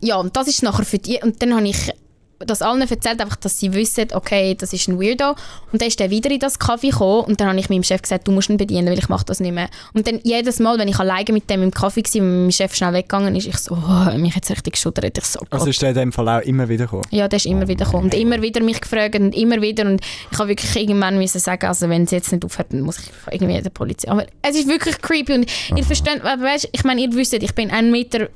ja, 0.00 0.16
und 0.16 0.36
das 0.36 0.48
ist 0.48 0.62
nachher 0.62 0.84
für 0.84 0.98
die. 0.98 1.20
Und 1.22 1.42
dann 1.42 1.54
habe 1.54 1.68
ich 1.68 1.92
das 2.38 2.62
allen 2.62 2.82
erzählt, 2.82 3.20
einfach, 3.20 3.36
dass 3.36 3.58
sie 3.58 3.72
wissen, 3.72 4.08
okay, 4.12 4.54
das 4.54 4.72
ist 4.72 4.88
ein 4.88 5.00
Weirdo. 5.00 5.30
Und 5.72 5.80
dann 5.80 5.88
ist 5.88 6.00
er 6.00 6.10
wieder 6.10 6.30
in 6.30 6.38
das 6.38 6.58
Kaffee 6.58 6.90
gekommen 6.90 7.24
und 7.24 7.40
dann 7.40 7.48
habe 7.48 7.58
ich 7.58 7.70
meinem 7.70 7.82
Chef 7.82 8.02
gesagt, 8.02 8.28
du 8.28 8.32
musst 8.32 8.50
ihn 8.50 8.56
bedienen, 8.56 8.88
weil 8.88 8.98
ich 8.98 9.08
mache 9.08 9.24
das 9.24 9.40
nicht 9.40 9.52
mehr. 9.52 9.68
Und 9.94 10.06
dann 10.06 10.20
jedes 10.22 10.58
Mal, 10.58 10.78
wenn 10.78 10.88
ich 10.88 10.98
alleine 10.98 11.32
mit 11.32 11.48
dem 11.48 11.62
im 11.62 11.70
Kaffee 11.70 12.02
war 12.02 12.22
und 12.22 12.42
mein 12.42 12.52
Chef 12.52 12.74
schnell 12.74 12.92
weggegangen 12.92 13.34
ist, 13.36 13.46
ich 13.46 13.56
so, 13.56 13.74
oh, 13.74 14.18
mich 14.18 14.34
jetzt 14.34 14.50
richtig 14.50 14.74
geschudert. 14.74 15.16
Ich 15.16 15.24
so, 15.24 15.40
oh 15.40 15.46
Also 15.50 15.68
ist 15.68 15.80
der 15.80 15.90
in 15.90 15.94
dem 15.94 16.12
Fall 16.12 16.28
auch 16.28 16.42
immer 16.42 16.68
wieder 16.68 16.84
gekommen? 16.84 17.04
Ja, 17.10 17.28
der 17.28 17.38
ist 17.38 17.46
immer 17.46 17.66
wieder 17.68 17.84
gekommen. 17.84 18.04
Und 18.04 18.14
immer 18.14 18.40
wieder 18.42 18.62
mich 18.62 18.80
gefragt 18.80 19.14
und 19.14 19.34
immer 19.34 19.60
wieder. 19.62 19.86
Und 19.86 20.00
ich 20.30 20.38
habe 20.38 20.50
wirklich 20.50 20.76
irgendwann 20.76 21.18
müssen 21.18 21.38
sagen, 21.38 21.66
also 21.66 21.88
wenn 21.88 22.04
es 22.04 22.10
jetzt 22.10 22.32
nicht 22.32 22.44
aufhört, 22.44 22.72
dann 22.72 22.82
muss 22.82 22.98
ich 22.98 23.10
irgendwie 23.32 23.60
der 23.60 23.70
Polizei. 23.70 24.10
Aber 24.10 24.26
es 24.42 24.56
ist 24.56 24.68
wirklich 24.68 25.00
creepy. 25.00 25.32
Und 25.34 25.46
ihr 25.74 25.84
versteht, 25.84 26.22
weißt, 26.22 26.68
ich 26.72 26.84
meine, 26.84 27.00
ihr 27.00 27.12
wisst, 27.14 27.32
ich 27.32 27.54
bin 27.54 27.70
ein 27.70 27.90
Meter, 27.90 28.28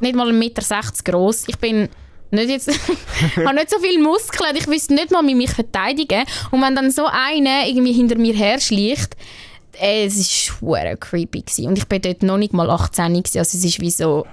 nicht 0.00 0.14
mal 0.14 0.28
1,60 0.28 0.32
Meter 0.32 0.62
groß. 1.04 1.44
Ich 1.46 1.58
bin 1.58 1.88
nicht 2.30 2.50
jetzt, 2.50 2.68
habe 3.36 3.54
nicht 3.54 3.70
so 3.70 3.78
viele 3.78 4.02
Muskeln. 4.02 4.56
Ich 4.56 4.66
wüsste 4.66 4.94
nicht 4.94 5.10
mal, 5.10 5.26
wie 5.26 5.34
mich 5.34 5.50
verteidigen. 5.50 6.24
Und 6.50 6.62
wenn 6.62 6.74
dann 6.74 6.90
so 6.90 7.06
einer 7.06 7.66
irgendwie 7.66 7.92
hinter 7.92 8.16
mir 8.18 8.34
her 8.34 8.60
schleicht, 8.60 9.16
äh, 9.80 10.06
es 10.06 10.16
ist 10.16 10.32
schwer 10.32 10.96
creepy 10.96 11.40
gewesen. 11.42 11.68
Und 11.68 11.78
ich 11.78 11.86
bin 11.86 12.02
dort 12.02 12.22
noch 12.22 12.38
nicht 12.38 12.52
mal 12.52 12.68
18 12.70 13.14
gewesen. 13.14 13.38
Also 13.38 13.58
es 13.58 13.64
ist 13.64 13.80
wie 13.80 13.90
so, 13.90 14.26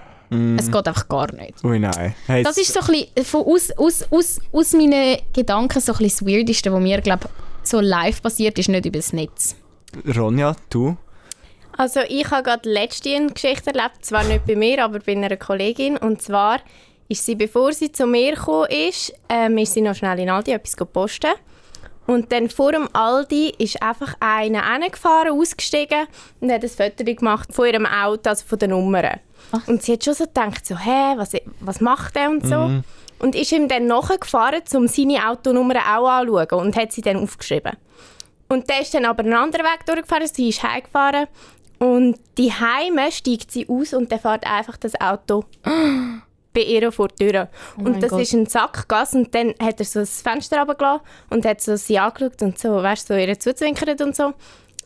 es 0.57 0.69
geht 0.71 0.88
einfach 0.88 1.07
gar 1.07 1.31
nicht. 1.33 1.63
Ui 1.63 1.80
nein. 1.80 2.13
Hey, 2.25 2.44
Das 2.44 2.57
ist 2.57 2.74
so 2.74 2.80
ein 2.81 2.88
bisschen 2.88 3.25
von 3.25 3.45
aus, 3.45 3.71
aus, 3.77 4.03
aus, 4.12 4.39
aus 4.51 4.74
meinen 4.74 5.18
Gedanken 5.33 5.80
so 5.80 5.94
ein 5.94 5.97
bisschen 6.00 6.27
das 6.27 6.33
Weirdeste, 6.36 6.74
was 6.74 6.81
mir, 6.81 7.00
glaube 7.00 7.30
so 7.63 7.80
live 7.80 8.21
passiert 8.21 8.59
ist, 8.59 8.69
nicht 8.69 8.86
über 8.86 9.00
das 9.00 9.13
Netz. 9.13 9.56
Ronja, 10.15 10.56
du? 10.69 10.97
Also 11.77 12.01
ich 12.07 12.30
habe 12.31 12.44
gerade 12.44 12.69
letzte 12.69 13.15
eine 13.15 13.31
Geschichte 13.31 13.68
erlebt, 13.74 14.03
zwar 14.06 14.24
nicht 14.24 14.45
bei 14.45 14.56
mir, 14.56 14.83
aber 14.83 15.00
bei 15.00 15.13
einer 15.13 15.36
Kollegin. 15.38 15.97
Und 15.97 16.21
zwar 16.21 16.59
ist 17.07 17.25
sie, 17.25 17.36
bevor 17.36 17.72
sie 17.72 17.92
zu 17.92 18.06
mir 18.06 18.36
gekommen 18.36 18.69
ist, 18.69 19.13
ähm, 19.30 19.57
ist 19.57 19.74
sie 19.74 19.81
noch 19.81 19.96
schnell 19.96 20.19
in 20.19 20.30
Aldi 20.30 20.52
etwas 20.52 20.75
posten. 20.88 21.31
Und 22.07 22.31
dann 22.31 22.50
vor 22.50 22.72
dem 22.72 22.88
Aldi 22.94 23.56
ist 23.57 23.81
einfach 23.81 24.16
einer 24.19 24.63
hingefahren, 24.72 25.31
ausgestiegen 25.31 26.07
und 26.40 26.52
hat 26.52 26.63
ein 26.63 26.69
Foto 26.69 27.04
gemacht 27.04 27.50
von 27.52 27.66
ihrem 27.66 27.86
Auto, 27.86 28.30
also 28.30 28.46
von 28.46 28.60
den 28.60 28.69
Nummern. 28.72 29.19
Und 29.68 29.81
sie 29.81 29.94
hat 29.94 30.04
schon 30.04 30.13
so 30.13 30.25
gedacht, 30.25 30.66
so, 30.66 30.78
hä, 30.78 31.13
was, 31.18 31.34
was 31.62 31.81
macht 31.81 32.16
der 32.16 32.30
und 32.30 32.46
so. 32.46 32.56
Und 33.19 33.34
ist 33.34 33.52
ihm 33.52 33.68
dann 33.68 33.88
nachgefahren, 33.88 34.62
um 34.75 34.88
seine 34.88 35.28
Autonummer 35.28 35.75
auch 35.98 36.07
anzuschauen 36.07 36.66
und 36.66 36.75
hat 36.75 36.92
sie 36.92 37.02
dann 37.02 37.18
aufgeschrieben. 37.18 37.74
Und 38.50 38.69
der 38.69 38.81
ist 38.81 38.94
dann 38.94 39.06
aber 39.06 39.24
einen 39.24 39.34
anderen 39.34 39.66
Weg 39.66 39.86
durchgefahren, 39.86 40.28
sie 40.28 40.50
ist 40.50 40.62
heimgefahren 40.62 41.28
und 41.80 42.19
die 42.38 42.52
Heime 42.54 43.12
steigt 43.12 43.52
sie 43.52 43.68
aus 43.68 43.94
und 43.94 44.12
der 44.12 44.19
fährt 44.19 44.46
einfach 44.46 44.78
das 44.78 45.00
Auto 45.00 45.46
bei 46.56 46.62
ihr 46.62 46.92
vor 46.92 47.10
die 47.10 47.30
Tür. 47.30 47.50
und 47.78 47.84
mein 47.92 48.00
das 48.02 48.10
Gott. 48.10 48.22
ist 48.22 48.34
ein 48.34 48.46
Sackgas 48.48 49.13
und 49.13 49.36
dann 49.36 49.54
hat 49.62 49.80
er 49.80 49.86
so 49.86 50.00
das 50.00 50.22
Fenster 50.22 50.57
runtergelassen 50.60 51.02
und 51.30 51.46
hat 51.46 51.62
so 51.62 51.75
sie 51.75 52.00
angeschaut 52.00 52.42
und 52.42 52.57
so, 52.57 52.81
weißt 52.81 53.07
du, 53.10 53.13
so 53.13 53.19
ihr 53.19 53.40
zuzwinkert 53.40 54.02
und 54.02 54.16
so. 54.16 54.34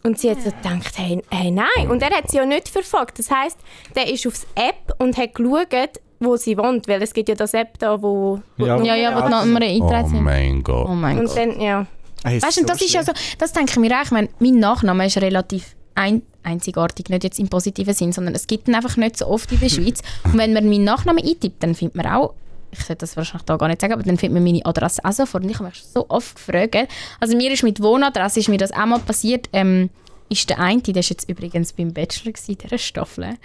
Und 0.03 0.17
sie 0.17 0.31
hat 0.31 0.41
so 0.41 0.49
gedacht, 0.51 0.97
hey, 0.97 1.21
hey, 1.29 1.51
nein. 1.51 1.89
Und 1.89 2.01
er 2.01 2.09
hat 2.11 2.29
sie 2.31 2.37
ja 2.37 2.45
nicht 2.45 2.69
verfolgt. 2.69 3.19
Das 3.19 3.29
heisst, 3.31 3.57
der 3.95 4.09
ist 4.11 4.25
aufs 4.25 4.47
App 4.55 4.93
und 4.97 5.17
hat 5.17 5.35
geschaut, 5.35 5.99
wo 6.21 6.37
sie 6.37 6.57
wohnt, 6.57 6.87
weil 6.87 7.01
es 7.01 7.13
gibt 7.13 7.27
ja 7.29 7.35
das 7.35 7.53
App 7.53 7.77
da, 7.79 8.01
wo... 8.01 8.39
Ja, 8.57 8.77
die 8.77 8.87
Ja, 8.87 8.95
ja, 8.95 9.15
wo 9.15 9.21
die. 9.27 9.29
Nummern 9.29 9.63
Oh 9.63 9.65
eingetragen 9.65 10.09
sind. 10.09 10.23
mein 10.23 10.63
Gott. 10.63 10.87
Oh 10.89 10.93
mein 10.93 11.19
Und 11.19 11.25
Gott. 11.25 11.37
dann, 11.37 11.59
ja. 11.61 11.85
Hey, 12.23 12.41
Weißt 12.41 12.57
du, 12.57 12.61
und 12.61 12.69
das 12.69 12.81
ist 12.81 12.93
ja 12.93 13.03
so, 13.03 13.11
das 13.37 13.51
denke 13.53 13.71
ich 13.71 13.77
mir 13.77 13.93
auch, 13.97 14.03
ich 14.03 14.11
meine, 14.11 14.29
mein 14.39 14.55
Nachname 14.55 15.05
ist 15.05 15.17
relativ 15.17 15.75
ein, 15.95 16.21
einzigartig, 16.43 17.09
nicht 17.09 17.23
jetzt 17.23 17.39
im 17.39 17.49
positiven 17.49 17.93
Sinn, 17.93 18.11
sondern 18.11 18.35
es 18.35 18.47
gibt 18.47 18.67
ihn 18.67 18.75
einfach 18.75 18.97
nicht 18.97 19.17
so 19.17 19.27
oft 19.27 19.51
in 19.51 19.59
der 19.59 19.69
Schweiz. 19.69 20.01
Und 20.23 20.37
wenn 20.37 20.53
man 20.53 20.69
meinen 20.69 20.83
Nachnamen 20.83 21.23
eintippt, 21.25 21.61
dann 21.61 21.75
findet 21.75 21.95
man 21.95 22.07
auch, 22.07 22.33
ich 22.71 22.79
sollte 22.79 22.97
das 22.97 23.17
wahrscheinlich 23.17 23.45
da 23.45 23.57
gar 23.57 23.67
nicht 23.67 23.81
sagen, 23.81 23.93
aber 23.93 24.03
dann 24.03 24.17
findet 24.17 24.35
man 24.35 24.43
meine 24.43 24.65
Adresse 24.65 25.03
auch 25.03 25.11
sofort. 25.11 25.43
Und 25.43 25.49
ich 25.49 25.55
habe 25.57 25.69
mich 25.69 25.83
so 25.83 26.05
oft 26.09 26.35
gefragt, 26.35 26.89
also 27.19 27.35
mir 27.35 27.51
ist 27.51 27.63
mit 27.63 27.81
Wohnadresse, 27.81 28.39
ist 28.39 28.49
mir 28.49 28.57
das 28.57 28.71
auch 28.71 28.85
mal 28.85 28.99
passiert, 28.99 29.49
ähm, 29.53 29.89
ist 30.29 30.49
der 30.49 30.59
eine, 30.59 30.81
der 30.81 30.97
ist 30.97 31.09
jetzt 31.09 31.29
übrigens 31.29 31.73
beim 31.73 31.91
Bachelor 31.93 32.31
gewesen, 32.31 32.57
dieser 32.57 32.77
Staffel, 32.77 33.37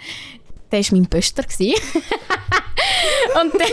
der 0.71 0.79
war 0.79 0.87
mein 0.91 1.05
Böster. 1.05 1.43
und 3.41 3.53
dann... 3.53 3.61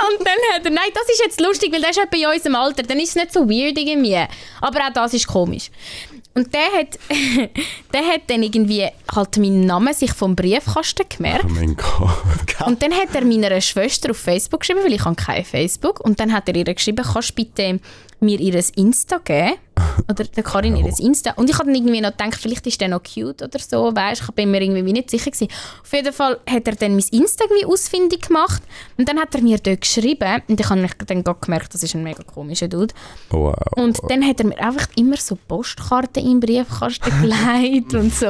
Und 0.00 0.26
dann 0.26 0.38
hat 0.54 0.64
er, 0.64 0.70
nein, 0.70 0.90
das 0.94 1.08
ist 1.10 1.22
jetzt 1.24 1.40
lustig, 1.40 1.72
weil 1.72 1.80
der 1.80 1.90
ist 1.90 1.98
halt 1.98 2.10
bei 2.10 2.26
unserem 2.26 2.54
Alter, 2.54 2.82
dann 2.82 2.98
ist 2.98 3.10
es 3.10 3.16
nicht 3.16 3.32
so 3.32 3.48
weird 3.48 3.78
irgendwie. 3.78 4.16
Aber 4.60 4.80
auch 4.86 4.92
das 4.92 5.14
ist 5.14 5.26
komisch. 5.26 5.70
Und 6.34 6.54
der 6.54 6.72
hat, 6.78 6.98
der 7.92 8.00
hat 8.06 8.22
dann 8.28 8.42
irgendwie 8.42 8.86
halt 9.14 9.36
meinen 9.36 9.66
Namen 9.66 9.92
sich 9.92 10.12
vom 10.12 10.36
Briefkasten 10.36 11.06
gemerkt. 11.08 11.44
Oh 11.46 11.52
mein 11.52 11.76
Gott. 11.76 12.66
Und 12.66 12.82
dann 12.82 12.92
hat 12.92 13.14
er 13.14 13.24
meiner 13.24 13.60
Schwester 13.60 14.10
auf 14.10 14.18
Facebook 14.18 14.60
geschrieben, 14.60 14.80
weil 14.84 14.92
ich 14.92 15.04
habe 15.04 15.16
kein 15.16 15.44
Facebook. 15.44 16.00
Und 16.00 16.20
dann 16.20 16.32
hat 16.32 16.48
er 16.48 16.54
ihr 16.54 16.72
geschrieben, 16.72 17.04
kannst 17.04 17.30
du 17.30 17.34
bitte 17.34 17.80
mir 18.20 18.38
ihr 18.38 18.62
Insta 18.76 19.18
geben? 19.18 19.54
Oder 20.08 20.24
der 20.24 20.42
Karin 20.42 20.76
ihr 20.76 20.86
Insta. 21.00 21.32
Und 21.32 21.48
ich 21.50 21.58
habe 21.58 21.66
dann 21.66 21.74
irgendwie 21.74 22.00
noch 22.00 22.10
gedacht, 22.10 22.36
vielleicht 22.40 22.66
ist 22.66 22.80
der 22.80 22.88
noch 22.88 23.02
cute 23.02 23.42
oder 23.42 23.58
so, 23.58 23.94
weißt 23.94 24.22
Ich 24.28 24.34
bin 24.34 24.50
mir 24.50 24.62
irgendwie 24.62 24.92
nicht 24.92 25.10
sicher 25.10 25.30
gewesen. 25.30 25.48
Auf 25.82 25.92
jeden 25.92 26.12
Fall 26.12 26.38
hat 26.48 26.66
er 26.66 26.74
dann 26.74 26.92
mein 26.92 27.04
Insta 27.10 27.44
irgendwie 27.44 27.66
ausfindig 27.66 28.28
gemacht. 28.28 28.62
Und 28.96 29.08
dann 29.08 29.18
hat 29.18 29.34
er 29.34 29.42
mir 29.42 29.58
dort 29.58 29.80
geschrieben. 29.80 30.42
Und 30.48 30.60
ich 30.60 30.68
habe 30.68 30.86
dann 31.06 31.24
gerade 31.24 31.40
gemerkt, 31.40 31.74
das 31.74 31.82
ist 31.82 31.94
ein 31.94 32.02
mega 32.02 32.22
komischer 32.22 32.68
Dude. 32.68 32.94
Wow. 33.30 33.54
Und 33.76 33.98
dann 34.08 34.26
hat 34.26 34.40
er 34.40 34.46
mir 34.46 34.58
einfach 34.58 34.88
immer 34.96 35.16
so 35.16 35.36
Postkarten 35.48 36.22
in 36.24 36.40
den 36.40 36.40
Briefkasten 36.40 37.10
gelegt 37.22 37.94
und 37.94 38.14
so. 38.14 38.26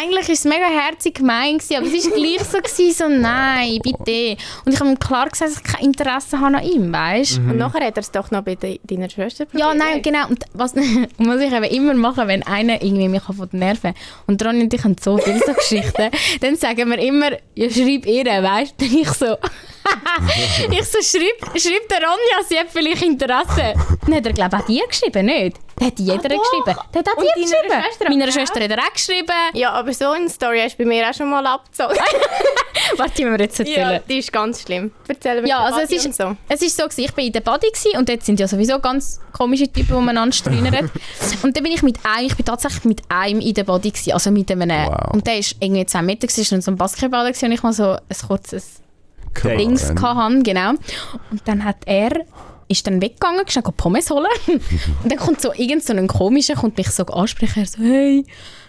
Eigentlich 0.00 0.28
war 0.28 0.34
es 0.34 0.44
mega 0.44 0.66
herzig 0.66 1.14
gemeint, 1.14 1.60
gewesen, 1.62 1.76
aber 1.76 1.86
es 1.86 2.04
war 2.04 2.16
gleich 2.16 2.44
so, 2.44 2.58
gewesen, 2.58 2.92
so 2.92 3.08
nein, 3.20 3.78
bitte. 3.82 4.36
Und 4.64 4.72
ich 4.72 4.80
habe 4.80 4.90
ihm 4.90 4.98
klar 4.98 5.28
gesagt, 5.28 5.50
dass 5.50 5.58
ich 5.58 5.64
kein 5.64 5.84
Interesse 5.86 6.40
habe 6.40 6.56
an 6.58 6.64
ihm, 6.64 6.92
weißt 6.92 7.38
Und 7.38 7.56
nachher 7.58 7.84
hat 7.86 7.96
er 7.96 8.00
es 8.00 8.10
doch 8.10 8.30
noch 8.30 8.42
bei 8.42 8.54
de 8.54 8.80
deiner 8.84 9.08
Schwester 9.08 9.46
Ja, 9.52 9.68
probiert. 9.68 9.84
nein, 9.84 10.02
genau. 10.02 10.28
Und 10.28 10.44
was, 10.52 10.74
und 11.18 11.28
was 11.28 11.40
ich 11.40 11.52
eben 11.52 11.64
immer 11.64 11.94
mache, 11.94 12.26
wenn 12.26 12.42
einer 12.42 12.82
irgendwie 12.82 13.08
mich 13.08 13.22
von 13.22 13.48
den 13.48 13.60
Nerven 13.60 13.94
und 14.26 14.44
Ronny 14.44 14.64
und 14.64 14.74
ich 14.74 14.82
haben 14.84 14.96
so 15.00 15.18
viele 15.18 15.38
so 15.38 15.52
Geschichten, 15.52 16.10
dann 16.40 16.56
sagen 16.56 16.90
wir 16.90 16.98
immer, 16.98 17.30
ja, 17.54 17.70
schreib 17.70 18.06
ihr, 18.06 18.24
weißt 18.24 18.74
du? 18.80 18.84
Ich 18.84 19.10
so, 19.10 19.36
ich 20.70 20.84
so, 20.84 20.98
schreib, 21.02 21.60
schreib 21.60 21.88
der 21.88 21.98
Ronja, 21.98 22.42
sie 22.48 22.58
hat 22.58 22.66
vielleicht 22.70 23.02
Interesse. 23.02 23.74
Dann 24.06 24.14
hat 24.14 24.26
er, 24.26 24.32
glaube 24.32 24.56
ich, 24.56 24.62
auch 24.62 24.66
dir 24.66 24.86
geschrieben, 24.86 25.26
nicht? 25.26 25.56
Der 25.78 25.88
hat 25.88 25.98
jeder 25.98 26.16
doch. 26.16 26.42
geschrieben. 26.42 26.78
Der 26.94 27.00
hat 27.00 27.08
auch 27.08 27.16
deiner 27.16 27.34
geschrieben. 27.34 27.82
Schwester 27.82 28.08
Meiner 28.08 28.24
auch? 28.24 28.32
Schwester 28.32 28.64
hat 28.64 28.70
er 28.70 28.78
auch 28.78 28.92
geschrieben. 28.92 29.32
Ja, 29.54 29.72
aber 29.72 29.92
so 29.92 30.10
eine 30.10 30.28
Story 30.28 30.60
hast 30.62 30.78
du 30.78 30.84
bei 30.84 30.88
mir 30.88 31.08
auch 31.08 31.14
schon 31.14 31.28
mal 31.30 31.44
abgezogen. 31.46 31.96
Warte, 32.96 33.14
die 33.16 33.24
wir 33.24 33.38
jetzt 33.38 33.58
ja, 33.58 33.64
erzählen. 33.64 34.02
die 34.08 34.18
ist 34.18 34.32
ganz 34.32 34.62
schlimm. 34.62 34.92
Erzähl 35.08 35.42
mir 35.42 35.48
Ja, 35.48 35.60
also 35.60 35.80
es 35.80 35.90
ist, 35.90 36.14
so. 36.14 36.36
es 36.48 36.62
ist 36.62 36.76
so, 36.76 36.84
ich 36.96 37.12
bin 37.12 37.26
in 37.26 37.32
der 37.32 37.40
Body 37.40 37.68
und 37.96 38.08
dort 38.08 38.22
sind 38.22 38.38
ja 38.38 38.46
sowieso 38.46 38.78
ganz 38.78 39.20
komische 39.32 39.70
Typen, 39.70 39.96
die 39.96 40.04
man 40.04 40.16
anstreunern. 40.16 40.90
und 41.42 41.56
dann 41.56 41.62
bin 41.62 41.72
ich 41.72 41.82
mit 41.82 41.98
einem, 42.04 42.26
ich 42.26 42.36
bin 42.36 42.44
tatsächlich 42.44 42.84
mit 42.84 43.02
einem 43.08 43.40
in 43.40 43.54
der 43.54 43.64
Body 43.64 43.90
gewesen, 43.90 44.12
also 44.12 44.30
mit 44.30 44.50
einem, 44.50 44.70
Wow. 44.70 45.12
und 45.14 45.26
der 45.26 45.38
ist 45.38 45.56
irgendwie 45.60 45.86
10 45.86 46.04
Meter 46.04 46.26
gewesen, 46.26 46.54
und 46.56 46.62
so 46.62 46.70
ein 46.70 46.76
Basketballer 46.76 47.30
gewesen, 47.30 47.46
und 47.46 47.52
ich 47.52 47.62
mal 47.62 47.72
so 47.72 47.92
ein 47.92 48.28
kurzes 48.28 48.83
Dings 49.42 49.90
hatte, 49.90 50.42
genau. 50.42 50.70
Und 51.30 51.42
dann 51.44 51.64
hat 51.64 51.78
er, 51.86 52.10
ist 52.68 52.86
dann 52.86 53.00
weggegangen, 53.00 53.44
ist 53.46 53.56
dann 53.56 53.64
Pommes 53.76 54.10
holen. 54.10 54.26
und 54.46 55.10
dann 55.10 55.18
kommt 55.18 55.40
so 55.40 55.52
irgend 55.54 55.84
so 55.84 55.92
ein 55.92 56.06
komischer, 56.06 56.54
kommt 56.54 56.76
mich 56.78 56.90
so 56.90 57.04
ansprechen, 57.04 57.60
er 57.60 57.66
so, 57.66 57.82
hey, 57.82 58.24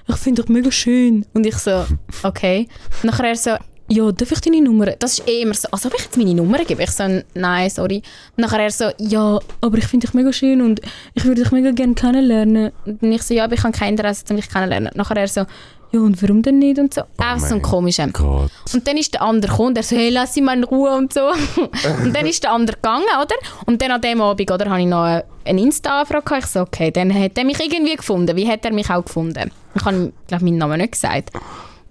ich 0.07 0.15
finde 0.17 0.41
dich 0.41 0.50
mega 0.50 0.72
schön. 0.72 1.25
Und 1.34 1.45
ich 1.45 1.57
so, 1.57 1.86
okay. 2.24 2.67
Und 3.01 3.12
nachher 3.12 3.27
er 3.27 3.36
so, 3.36 3.51
ja, 3.88 4.12
darf 4.12 4.32
ich 4.32 4.42
deine 4.42 4.62
Nummer? 4.62 4.88
Das 4.98 5.20
ist 5.20 5.27
eh 5.27 5.42
immer 5.42 5.54
so, 5.54 5.68
als 5.72 5.86
ob 5.86 5.94
ich 5.94 6.04
jetzt 6.04 6.18
meine 6.18 6.34
Nummer 6.34 6.58
gebe. 6.65 6.84
Ich 6.84 6.92
so, 6.92 7.04
nein, 7.36 7.70
sorry. 7.70 8.01
Und 8.36 8.42
nachher 8.42 8.60
er 8.60 8.72
so, 8.72 8.86
ja, 8.98 9.39
aber 9.62 9.77
ich 9.77 9.86
finde 9.86 10.08
dich 10.08 10.13
mega 10.15 10.34
schön 10.34 10.62
und 10.62 10.82
ich 11.13 11.24
würde 11.24 11.44
dich 11.44 11.51
mega 11.51 11.72
gerne 11.72 11.94
kennenlernen. 11.94 12.72
Und 12.86 13.04
ich 13.04 13.22
so, 13.22 13.34
ja, 13.34 13.44
aber 13.44 13.54
ich 13.54 13.63
habe 13.63 13.77
kein 13.77 13.89
Interesse, 13.89 14.25
um 14.30 14.38
dich 14.38 14.50
kennenlernen. 14.50 14.92
Nachher 14.96 15.18
er 15.18 15.27
so, 15.27 15.46
ja, 15.92 16.00
und 16.00 16.22
warum 16.22 16.42
denn 16.42 16.60
nicht? 16.60 16.80
Und 16.80 16.94
so. 16.94 17.04
Einfach 17.18 17.48
so 17.48 17.56
ein 17.56 17.62
komischer. 17.62 18.08
Gott. 18.08 18.51
Und 18.74 18.88
dann 18.88 18.98
ist 18.98 19.13
der 19.13 19.22
andere 19.22 19.51
gekommen 19.51 19.70
und 19.70 19.77
er 19.77 19.84
so, 19.84 19.96
hey, 19.96 20.10
lass 20.10 20.34
sie 20.34 20.42
mal 20.42 20.58
in 20.58 20.63
Ruhe 20.63 20.89
und 20.96 21.13
so. 21.13 21.27
und 22.04 22.15
dann 22.15 22.25
ist 22.25 22.44
der 22.44 22.51
andere 22.51 22.75
gegangen, 22.75 23.06
oder? 23.22 23.36
Und 23.68 23.82
dann 23.82 23.92
an 23.92 24.01
dem 24.01 24.20
Abend, 24.20 24.50
oder, 24.50 24.70
habe 24.70 24.82
ich 24.82 24.88
noch 24.88 25.22
eine 25.46 25.62
Insta-Anfrage. 25.62 26.39
Ich 26.39 26.48
so, 26.48 26.62
okay, 26.62 26.89
dann 26.89 27.13
hat 27.13 27.38
er 27.38 27.46
mich 27.46 27.60
irgendwie 27.60 27.96
gefunden. 27.96 28.36
Wie 28.36 28.48
hat 28.48 28.65
er 28.65 28.74
mich 28.74 28.89
auch 28.89 29.06
gefunden? 29.06 29.51
Ich 29.75 29.86
habe, 29.86 30.12
glaube 30.27 30.44
meinen 30.44 30.58
Namen 30.58 30.80
nicht 30.80 30.94
gesagt. 30.94 31.32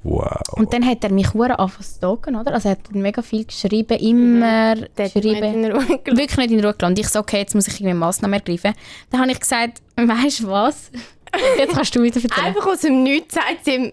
Wow. 0.04 0.28
Und 0.52 0.72
dann 0.72 0.84
hat 0.86 1.02
er 1.02 1.10
mich 1.10 1.32
hure 1.32 1.58
angefangen 1.58 2.36
oder? 2.36 2.52
Also 2.52 2.68
er 2.68 2.72
hat 2.72 2.92
mega 2.94 3.22
viel 3.22 3.44
geschrieben, 3.46 3.98
immer 3.98 4.74
Der 4.74 5.06
hat 5.06 5.14
dich 5.14 5.14
nicht 5.14 5.40
geschrieben. 5.40 5.64
in 5.64 5.72
Ruhe 5.72 5.84
gelassen. 5.86 6.18
Wirklich 6.18 6.36
nicht 6.36 6.50
in 6.52 6.60
Ruhe 6.64 6.74
gelassen. 6.74 6.84
Und 6.92 6.98
ich 6.98 7.08
so, 7.08 7.18
okay, 7.20 7.38
jetzt 7.38 7.54
muss 7.54 7.66
ich 7.68 7.80
irgendwie 7.80 7.94
Massnahmen 7.94 8.34
ergreifen. 8.34 8.74
Dann 9.10 9.20
habe 9.22 9.32
ich 9.32 9.40
gesagt, 9.40 9.80
weißt 9.96 10.40
du 10.40 10.48
was? 10.48 10.90
Jetzt 11.58 11.74
kannst 11.74 11.96
du 11.96 12.02
wieder 12.02 12.22
erzählen. 12.22 12.46
Einfach 12.46 12.66
aus 12.66 12.80
dem 12.82 13.02
Nichts 13.02 13.34
sagt 13.34 13.66
ihm, 13.66 13.90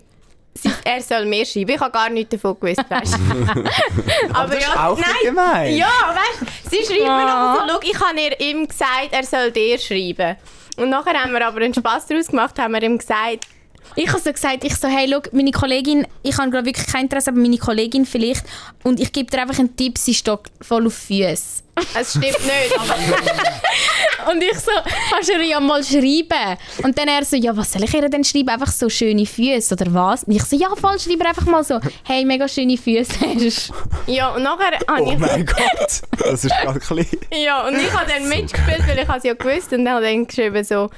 er 0.83 1.01
soll 1.01 1.25
mir 1.25 1.43
schreiben. 1.43 1.71
Ich 1.71 1.79
habe 1.79 1.91
gar 1.91 2.09
nichts 2.09 2.29
davon 2.29 2.59
gewusst, 2.59 2.83
weißt 2.87 3.13
du. 3.15 3.63
Aber 4.33 4.53
Das 4.53 4.59
ist 4.63 4.77
auch 4.77 4.95
ein 4.97 5.03
bisschen 5.03 5.15
gemein. 5.23 5.75
Ja, 5.75 5.87
weißt 5.87 6.41
du, 6.41 6.69
sie 6.69 6.85
schreibt 6.85 7.01
mir 7.01 7.25
noch 7.25 7.55
so, 7.55 7.61
schau, 7.67 7.79
ich 7.81 7.99
habe 7.99 8.19
ihr 8.21 8.39
ihm 8.41 8.67
gesagt, 8.67 9.09
er 9.11 9.23
soll 9.23 9.49
dir 9.51 9.79
schreiben. 9.79 10.35
Und 10.77 10.89
nachher 10.91 11.13
haben 11.13 11.31
wir 11.31 11.47
aber 11.47 11.61
einen 11.61 11.73
Spass 11.73 12.05
daraus 12.05 12.27
gemacht, 12.27 12.59
haben 12.59 12.73
wir 12.73 12.83
ihm 12.83 12.97
gesagt, 12.99 13.47
Ich 13.95 14.07
habe 14.07 14.19
so 14.19 14.31
gesagt, 14.31 14.63
ich 14.63 14.75
so, 14.75 14.87
hey, 14.87 15.07
schau, 15.11 15.21
meine 15.31 15.51
Kollegin, 15.51 16.07
ich 16.23 16.37
habe 16.37 16.49
glaube 16.49 16.65
wirklich 16.65 16.87
kein 16.87 17.03
Interesse, 17.03 17.31
aber 17.31 17.39
meine 17.39 17.57
Kollegin 17.57 18.05
vielleicht. 18.05 18.45
Und 18.83 18.99
ich 18.99 19.11
gebe 19.11 19.29
dir 19.29 19.41
einfach 19.41 19.59
einen 19.59 19.75
Tipp, 19.75 19.97
sie 19.97 20.13
steht 20.13 20.39
voll 20.61 20.87
auf 20.87 20.93
Füße. 20.93 21.63
es 21.99 22.11
stimmt 22.11 22.23
nicht, 22.23 22.77
aber 22.77 22.95
Und 24.31 24.41
ich 24.43 24.57
so, 24.59 24.71
kannst 25.09 25.29
du 25.29 25.33
ihr 25.33 25.43
ja 25.43 25.59
mal 25.59 25.83
schreiben? 25.83 26.57
Und 26.83 26.97
dann 26.97 27.07
er 27.07 27.25
so, 27.25 27.35
ja, 27.35 27.55
was 27.55 27.71
soll 27.73 27.83
ich 27.83 27.93
ihr 27.93 28.07
denn 28.07 28.23
schreiben? 28.23 28.49
Einfach 28.49 28.71
so 28.71 28.89
schöne 28.89 29.25
Füße 29.25 29.73
oder 29.73 29.93
was? 29.93 30.23
Und 30.25 30.35
ich 30.35 30.43
so, 30.43 30.55
ja, 30.55 30.69
voll, 30.75 30.99
schreib 30.99 31.19
ihr 31.19 31.27
einfach 31.27 31.45
mal 31.45 31.63
so, 31.63 31.79
hey, 32.03 32.23
mega 32.23 32.47
schöne 32.47 32.77
Füße 32.77 33.13
hast. 33.19 33.71
ja, 34.07 34.29
und 34.29 34.43
nachher 34.43 34.79
habe 34.87 35.03
Oh 35.03 35.11
ich... 35.11 35.17
mein 35.17 35.45
Gott, 35.45 36.01
das 36.19 36.45
ist 36.45 36.51
gerade 36.61 36.79
ein 36.79 36.95
bisschen... 36.95 37.19
Ja, 37.43 37.65
und 37.67 37.75
ich 37.75 37.91
habe 37.91 38.09
dann 38.09 38.29
mitgespielt, 38.29 38.87
weil 38.87 38.99
ich 38.99 39.09
es 39.09 39.23
ja 39.23 39.33
gewusst 39.33 39.73
und 39.73 39.85
dann 39.85 39.95
habe 39.95 40.07
ich 40.07 40.13
dann 40.13 40.27
geschrieben 40.27 40.63
so 40.63 40.89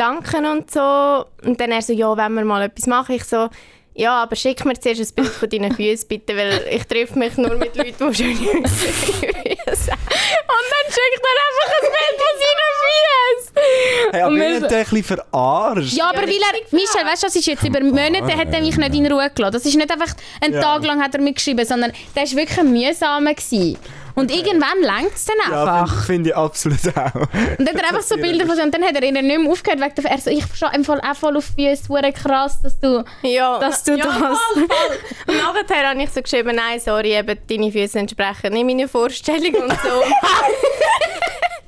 «Danke» 0.00 0.38
und 0.38 0.70
so. 0.70 1.26
Und 1.44 1.60
dann 1.60 1.70
er 1.72 1.82
so 1.82 1.92
«Ja, 1.92 2.16
wenn 2.16 2.32
wir 2.34 2.44
mal 2.44 2.62
etwas 2.62 2.86
machen». 2.86 3.14
Ich 3.16 3.24
so 3.24 3.50
«Ja, 3.94 4.22
aber 4.22 4.34
schick 4.36 4.64
mir 4.64 4.78
zuerst 4.80 5.00
ein 5.00 5.14
Bild 5.14 5.28
von 5.28 5.48
deinen 5.50 5.74
Füßen 5.74 6.08
bitte, 6.08 6.34
weil 6.36 6.64
ich 6.70 6.84
treffe 6.84 7.18
mich 7.18 7.36
nur 7.36 7.54
mit 7.56 7.76
Leuten, 7.76 8.08
die 8.10 8.14
schöne 8.14 8.34
Füße 8.34 9.90
haben.» 9.92 10.00
Und 10.52 10.66
dann 10.72 10.86
schickt 10.86 11.22
er 11.22 11.36
einfach 11.46 11.70
ein 11.76 11.90
Bild 11.96 12.16
von 12.22 12.34
seinen 12.40 12.70
Füßen. 12.80 14.10
Hey, 14.12 14.22
aber 14.22 14.34
wir 14.36 14.42
bin 14.42 14.60
so- 14.60 14.66
ein 14.74 14.84
bisschen 14.84 15.04
verarscht. 15.04 15.92
Ja, 15.92 16.08
aber 16.08 16.22
weil 16.22 16.30
er, 16.30 16.60
Michel, 16.70 17.04
weißt 17.04 17.22
du, 17.22 17.26
das 17.26 17.36
ist 17.36 17.46
jetzt 17.46 17.62
über 17.64 17.80
Monate, 17.80 18.36
hat 18.36 18.52
er 18.52 18.60
mich 18.60 18.76
nicht 18.76 18.94
in 18.94 19.12
Ruhe 19.12 19.30
gelassen. 19.34 19.52
Das 19.52 19.66
ist 19.66 19.76
nicht 19.76 19.90
einfach, 19.92 20.14
einen 20.40 20.54
Ja. 20.54 20.60
Tag 20.62 20.84
lang 20.84 21.02
hat 21.02 21.14
er 21.14 21.20
mir 21.20 21.32
geschrieben, 21.34 21.66
sondern 21.66 21.92
der 22.16 22.22
war 22.22 22.30
wirklich 22.36 22.58
ein 22.58 22.72
mühsamer. 22.72 23.34
Gewesen. 23.34 23.76
Und 24.20 24.30
irgendwann 24.30 24.80
längt 24.80 25.14
es 25.14 25.24
dann 25.24 25.36
Ja, 25.50 25.64
einfach. 25.82 26.04
finde 26.04 26.04
find 26.04 26.26
ich 26.28 26.36
absolut 26.36 26.78
auch. 26.96 27.14
Und 27.14 27.66
dann 27.66 27.68
hat 27.68 27.76
er 27.82 27.88
einfach 27.88 28.02
so 28.02 28.16
Bilder 28.16 28.46
von 28.46 28.54
sich 28.56 28.64
und 28.64 28.74
dann 28.74 28.84
hat 28.84 28.94
er 28.94 29.02
ihnen 29.02 29.26
nicht 29.26 29.38
mehr 29.40 29.50
aufgehört. 29.50 29.80
Der, 29.98 30.04
er 30.10 30.18
so, 30.18 30.30
ich 30.30 30.44
stehe 30.54 30.70
im 30.74 30.84
Fall 30.84 31.00
auch 31.00 31.16
voll 31.16 31.36
auf 31.36 31.44
Füße, 31.56 31.88
hure 31.88 32.12
krass, 32.12 32.60
dass 32.62 32.78
du... 32.78 33.04
Ja, 33.22 33.58
Dass 33.58 33.82
du 33.84 33.92
ja, 33.96 34.04
das- 34.04 34.14
Voll, 34.14 34.66
voll. 34.66 34.98
Und 35.28 35.36
nachher 35.68 35.88
habe 35.90 36.02
ich 36.02 36.10
so 36.10 36.20
geschrieben 36.22 36.56
«Nein, 36.56 36.80
sorry, 36.80 37.14
eben, 37.16 37.38
deine 37.48 37.72
Füße 37.72 37.98
entsprechen 37.98 38.52
nicht 38.52 38.64
meiner 38.66 38.88
Vorstellung» 38.88 39.54
und 39.54 39.70
so. 39.70 40.02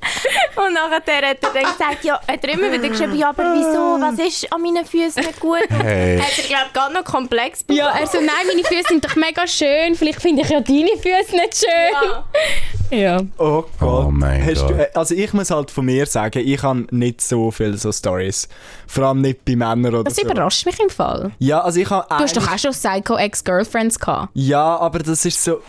Und 0.55 0.73
nachher 0.73 0.97
hat 0.97 1.07
er 1.07 1.35
dann 1.35 1.63
gesagt, 1.63 2.03
ja, 2.03 2.19
hat 2.27 2.43
er 2.43 2.49
immer 2.49 2.71
wieder 2.71 2.89
geschrieben, 2.89 3.17
ja, 3.17 3.29
aber 3.29 3.43
wieso, 3.53 3.97
was 3.99 4.19
ist 4.19 4.51
an 4.53 4.61
meinen 4.61 4.85
Füßen 4.85 5.23
nicht 5.25 5.39
gut? 5.39 5.59
Hey. 5.69 6.19
Hat 6.19 6.37
er, 6.37 6.43
glaube 6.45 6.63
ich, 6.67 6.73
gerade 6.73 6.93
noch 6.93 7.03
komplex 7.03 7.65
Ja, 7.69 7.89
er 7.89 8.07
so, 8.07 8.19
nein, 8.19 8.47
meine 8.47 8.63
Füße 8.63 8.83
sind 8.89 9.03
doch 9.05 9.15
mega 9.15 9.47
schön, 9.47 9.95
vielleicht 9.95 10.21
finde 10.21 10.43
ich 10.43 10.49
ja 10.49 10.59
deine 10.61 10.91
Füße 10.97 11.35
nicht 11.35 11.57
schön. 11.57 12.99
Ja. 12.99 13.19
Oh 13.37 13.63
Gott. 13.79 14.05
Oh 14.05 14.11
mein 14.11 14.45
Hast 14.45 14.61
Gott. 14.61 14.69
Du, 14.69 14.73
äh, 14.75 14.87
also 14.93 15.15
ich 15.15 15.33
muss 15.33 15.49
halt 15.49 15.71
von 15.71 15.85
mir 15.85 16.05
sagen, 16.05 16.45
ich 16.45 16.61
habe 16.61 16.85
nicht 16.91 17.21
so 17.21 17.49
viele 17.49 17.75
so 17.77 17.91
Stories. 17.91 18.47
Vor 18.85 19.05
allem 19.05 19.21
nicht 19.21 19.43
bei 19.45 19.55
Männern 19.55 19.95
oder 19.95 20.03
Das 20.03 20.15
so. 20.15 20.21
überrascht 20.21 20.65
mich 20.67 20.79
im 20.79 20.89
Fall. 20.89 21.31
Ja, 21.39 21.61
also 21.61 21.79
ich 21.79 21.89
habe 21.89 22.05
Du 22.09 22.15
hast 22.23 22.37
doch 22.37 22.47
auch 22.47 22.59
schon 22.59 22.71
Psycho-Ex-Girlfriends 22.71 23.99
gehabt. 23.99 24.29
Ja, 24.35 24.77
aber 24.77 24.99
das 24.99 25.25
ist 25.25 25.43
so... 25.43 25.61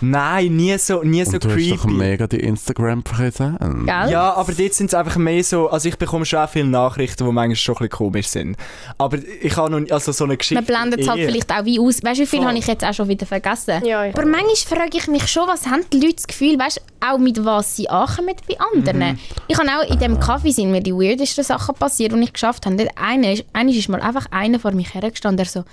Nein, 0.00 0.56
nie 0.56 0.76
so, 0.78 1.02
nie 1.02 1.24
so 1.24 1.32
Und 1.32 1.44
du 1.44 1.48
hast 1.50 1.70
doch 1.70 1.82
creepy. 1.82 1.92
mega 1.92 2.26
die 2.26 2.40
Instagram-Präsenz. 2.40 3.58
Gell? 3.86 4.10
Ja, 4.10 4.34
aber 4.34 4.52
dort 4.52 4.74
sind 4.74 4.88
es 4.88 4.94
einfach 4.94 5.16
mehr 5.16 5.42
so, 5.42 5.68
also 5.68 5.88
ich 5.88 5.96
bekomme 5.96 6.26
schon 6.26 6.40
auch 6.40 6.50
viele 6.50 6.66
Nachrichten, 6.66 7.24
die 7.24 7.32
manchmal 7.32 7.56
schon 7.56 7.76
ein 7.76 7.78
bisschen 7.78 7.90
komisch 7.90 8.28
sind. 8.28 8.56
Aber 8.98 9.18
ich 9.40 9.56
habe 9.56 9.70
noch, 9.70 9.90
also 9.90 10.12
so 10.12 10.24
eine 10.24 10.36
Geschichte... 10.36 10.62
Man 10.62 10.64
blendet 10.66 11.00
es 11.00 11.08
halt 11.08 11.20
vielleicht 11.20 11.50
auch 11.52 11.64
wie 11.64 11.80
aus. 11.80 12.02
Weißt 12.02 12.18
du, 12.18 12.22
wie 12.22 12.26
viel 12.26 12.44
habe 12.44 12.58
ich 12.58 12.66
jetzt 12.66 12.84
auch 12.84 12.94
schon 12.94 13.08
wieder 13.08 13.26
vergessen? 13.26 13.82
Ja, 13.84 14.04
ja. 14.04 14.12
Aber 14.12 14.26
manchmal 14.26 14.54
frage 14.56 14.98
ich 14.98 15.06
mich 15.08 15.26
schon, 15.28 15.48
was 15.48 15.66
haben 15.66 15.82
die 15.92 16.00
Leute 16.00 16.16
das 16.16 16.26
Gefühl, 16.26 16.58
weißt 16.58 16.76
du, 16.76 17.06
auch 17.08 17.18
mit 17.18 17.44
was 17.44 17.76
sie 17.76 17.88
ankommen 17.88 18.34
bei 18.48 18.56
anderen. 18.72 19.12
Mhm. 19.12 19.18
Ich 19.48 19.58
habe 19.58 19.68
auch 19.68 19.90
in 19.90 19.98
diesem 19.98 20.20
Kaffee 20.20 20.50
sind 20.50 20.70
mir 20.70 20.82
die 20.82 20.92
weirdesten 20.92 21.44
Sachen 21.44 21.74
passiert, 21.74 22.12
die 22.12 22.20
ich 22.20 22.32
geschafft 22.32 22.66
habe. 22.66 22.86
Einer 22.96 23.32
ist, 23.32 23.44
einer 23.52 23.70
ist 23.70 23.88
mal 23.88 24.00
einfach 24.00 24.26
einer 24.30 24.58
vor 24.58 24.72
mich 24.72 24.92
hergestanden, 24.94 25.36
der 25.38 25.46
so, 25.46 25.64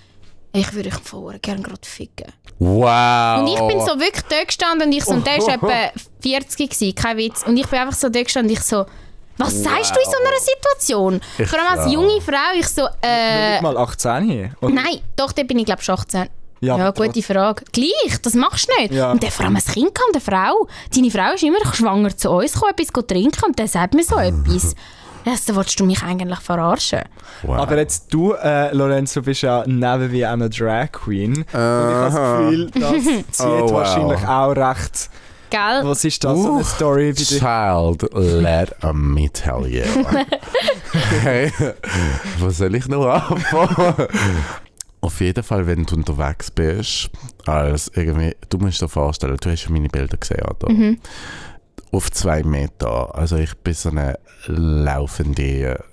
ich 0.53 0.74
würde 0.74 0.89
dich 0.89 1.00
vorher 1.00 1.39
gerne 1.39 1.62
gerade 1.62 1.81
ficken. 1.81 2.31
Wow. 2.60 3.39
Und 3.39 3.48
ich 3.48 3.60
bin 3.60 3.79
so 3.81 4.00
wirklich 4.00 4.24
dort 4.29 4.48
gestanden 4.48 4.88
und 4.88 4.93
ich 4.93 5.03
so, 5.03 5.13
und 5.13 5.25
der 5.25 5.39
war 5.39 5.53
etwa 5.55 6.00
40 6.22 6.69
gewesen, 6.69 6.95
kein 6.95 7.17
Witz. 7.17 7.43
Und 7.45 7.57
ich 7.57 7.67
bin 7.67 7.79
einfach 7.79 7.98
so 7.98 8.10
dort 8.10 8.25
gestanden 8.25 8.51
und 8.51 8.57
ich 8.57 8.63
so, 8.63 8.86
was 9.38 9.63
sagst 9.63 9.95
du 9.95 10.00
in 10.00 10.05
so 10.05 10.17
einer 10.17 10.39
Situation? 10.39 11.22
Ich 11.39 11.50
Vor 11.50 11.60
allem 11.60 11.79
als 11.79 11.91
junge 11.91 12.22
Frau, 12.22 12.55
ich 12.55 12.67
so, 12.67 12.88
äh, 13.01 13.53
Nicht 13.53 13.63
mal 13.63 13.77
18 13.77 14.29
hier. 14.29 14.51
Oder? 14.62 14.74
Nein, 14.74 15.00
doch, 15.15 15.31
da 15.31 15.43
bin 15.43 15.57
ich 15.57 15.65
glaube 15.65 15.81
schon 15.81 15.95
18. 15.95 16.29
Ja, 16.62 16.77
Ja, 16.77 16.91
gute 16.91 17.22
Frage. 17.22 17.65
Gleich, 17.74 18.22
das 18.22 18.36
machst 18.36 18.69
du 18.69 18.81
nicht. 18.81 18.93
Ja. 18.93 19.12
Und 19.12 19.22
der 19.22 19.31
vor 19.31 19.45
allem 19.45 19.55
ein 19.55 19.63
Kind 19.63 19.93
kann, 19.93 20.05
eine 20.13 20.22
Frau. 20.22 20.67
Deine 20.95 21.12
Frau 21.12 21.33
ist 21.33 21.43
immer 21.43 21.74
schwanger 21.74 22.15
zu 22.15 22.29
uns 22.29 22.53
gekommen, 22.53 22.74
etwas 22.77 23.05
trinken 23.07 23.45
und 23.45 23.60
dann 23.60 23.67
sagt 23.67 23.95
mir 23.95 24.03
so 24.03 24.17
etwas. 24.17 24.75
Ja, 25.25 25.36
so 25.38 25.56
willst 25.56 25.80
du 25.80 25.86
mich 25.86 26.03
eigentlich 26.03 26.39
verarschen. 26.39 27.01
wow. 27.44 27.58
Aber 27.60 27.77
jetzt 27.77 28.13
du, 28.13 28.34
äh, 28.34 28.74
Lorenzo, 28.75 29.22
bist 29.22 29.42
ja 29.42 29.63
nebenbei 29.65 30.27
auch 30.27 30.34
eine 30.34 30.50
Drag 30.50 30.92
Queen. 30.92 31.38
Und 31.38 31.46
ich 31.48 31.53
habe 31.53 32.10
das. 32.10 32.13
Gefühl, 32.39 32.72
das 32.72 33.03
zieht 33.32 33.46
Oh, 33.48 33.62
wow. 33.62 33.72
wahrscheinlich 33.74 34.27
auch 34.27 34.51
recht. 34.51 35.10
Gell? 35.50 35.82
Was 35.84 36.03
ist 36.03 36.24
das 36.24 36.38
so 36.42 36.53
eine 36.56 36.63
Story 36.63 37.13
bei 37.13 37.22
dir? 37.24 37.39
Child, 37.39 38.13
let 38.42 38.75
me 38.94 39.30
tell 39.32 39.68
you. 39.68 39.84
hey, 41.22 41.51
was 42.39 42.58
soll 42.58 42.74
ich 42.74 42.88
noch 42.88 43.06
anfangen? 43.06 44.08
Auf 45.01 45.20
jeden 45.22 45.44
Fall, 45.44 45.68
wenn 45.68 45.86
du 45.86 45.96
unterwegs 45.96 46.50
bist, 46.50 47.10
als 47.46 47.92
irgendwie, 47.94 48.36
du 48.50 48.58
musst 48.58 48.82
dir 48.82 48.88
vorstellen, 48.89 49.38
du 49.39 49.51
hast 49.51 49.65
ja 49.65 49.70
meine 49.72 49.89
Bilder 49.89 50.18
gesehen, 50.18 50.42
oder? 50.44 50.74
Auf 51.94 52.12
zwei 52.12 52.42
Meter. 52.44 53.14
Also 53.16 53.38
ich 53.38 53.56
bin 53.58 53.74
so 53.76 53.90
eine 53.90 54.20
laufende 54.48 55.84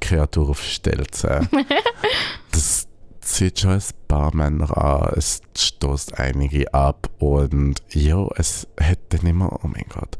Kreatur 0.00 0.48
auf 0.48 0.62
Stelzen. 0.62 1.46
das 2.52 2.88
zieht 3.20 3.60
schon 3.60 3.72
ein 3.72 3.82
paar 4.08 4.34
Männer 4.34 4.76
an, 4.76 5.12
es 5.14 5.42
stößt 5.56 6.18
einige 6.18 6.72
ab 6.72 7.08
und 7.18 7.82
ja, 7.90 8.26
es 8.36 8.66
hat 8.80 8.98
dann 9.10 9.26
immer, 9.26 9.60
oh 9.62 9.68
mein 9.68 9.84
Gott, 9.88 10.16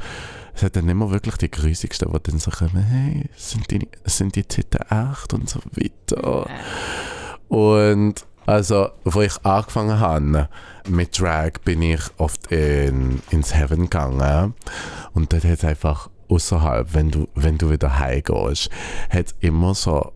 es 0.55 0.63
hat 0.63 0.77
dann 0.77 0.89
immer 0.89 1.11
wirklich 1.11 1.37
die 1.37 1.51
Grusigsten, 1.51 2.13
die 2.13 2.31
dann 2.31 2.39
so 2.39 2.51
kommen, 2.51 2.83
hey, 2.83 3.31
sind 3.37 3.71
die, 3.71 3.89
sind 4.05 4.37
die 4.37 4.45
Titten 4.45 4.83
echt 4.83 5.33
und 5.33 5.49
so 5.49 5.61
weiter. 5.73 6.47
Und 7.49 8.27
also, 8.47 8.91
wo 9.05 9.21
ich 9.21 9.35
angefangen 9.45 10.01
habe 10.01 10.49
mit 10.89 11.19
Drag, 11.19 11.53
bin 11.65 11.83
ich 11.83 12.01
oft 12.17 12.51
in, 12.51 13.23
ins 13.31 13.55
Heaven 13.55 13.83
gegangen 13.83 14.55
und 15.15 15.33
dort 15.33 15.45
hat 15.45 15.59
es 15.59 15.65
einfach 15.65 16.11
außerhalb, 16.29 16.95
wenn 16.95 17.11
du, 17.11 17.29
wenn 17.35 17.59
du 17.59 17.71
wieder 17.71 17.99
heimgehst, 17.99 18.71
hat 19.11 19.35
immer 19.41 19.75
so 19.75 20.13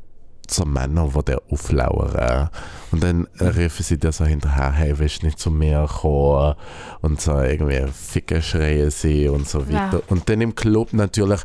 so 0.50 0.64
Männer, 0.64 1.10
die 1.14 1.24
dir 1.24 1.42
auflauern. 1.50 2.50
Und 2.96 3.02
dann 3.02 3.26
rufen 3.38 3.82
sie 3.82 3.98
dir 3.98 4.10
so 4.10 4.24
hinterher, 4.24 4.72
hey, 4.72 4.98
willst 4.98 5.20
du 5.20 5.26
nicht 5.26 5.38
zu 5.38 5.50
mir 5.50 5.86
kommen? 5.86 6.54
Und 7.02 7.20
so 7.20 7.38
irgendwie 7.42 7.84
Ficken 7.92 8.40
schreien 8.40 8.90
sie 8.90 9.28
und 9.28 9.46
so 9.46 9.68
weiter. 9.68 9.98
Ja. 9.98 10.02
Und 10.08 10.30
dann 10.30 10.40
im 10.40 10.54
Club 10.54 10.94
natürlich, 10.94 11.40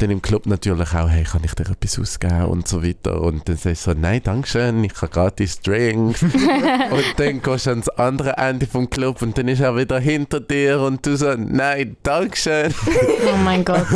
dann 0.00 0.10
im 0.10 0.20
Club 0.20 0.46
natürlich 0.46 0.94
auch, 0.94 1.08
hey, 1.08 1.22
kann 1.22 1.44
ich 1.44 1.54
dir 1.54 1.70
etwas 1.70 2.00
ausgeben 2.00 2.46
und 2.46 2.66
so 2.66 2.82
weiter. 2.82 3.20
Und 3.20 3.48
dann 3.48 3.56
sagst 3.56 3.86
du 3.86 3.92
so, 3.92 3.96
nein, 3.96 4.20
danke 4.24 4.48
schön, 4.48 4.82
ich 4.82 5.00
habe 5.00 5.08
gratis 5.08 5.60
Drinks. 5.60 6.22
und 6.22 7.04
dann 7.18 7.40
gehst 7.40 7.66
du 7.66 7.70
ans 7.70 7.88
andere 7.90 8.36
Ende 8.36 8.66
vom 8.66 8.90
Club 8.90 9.22
und 9.22 9.38
dann 9.38 9.46
ist 9.46 9.60
er 9.60 9.76
wieder 9.76 10.00
hinter 10.00 10.40
dir 10.40 10.80
und 10.80 11.06
du 11.06 11.16
so, 11.16 11.34
nein, 11.36 11.96
danke 12.02 12.36
schön. 12.36 12.74
Oh 13.32 13.36
mein 13.44 13.64
Gott. 13.64 13.86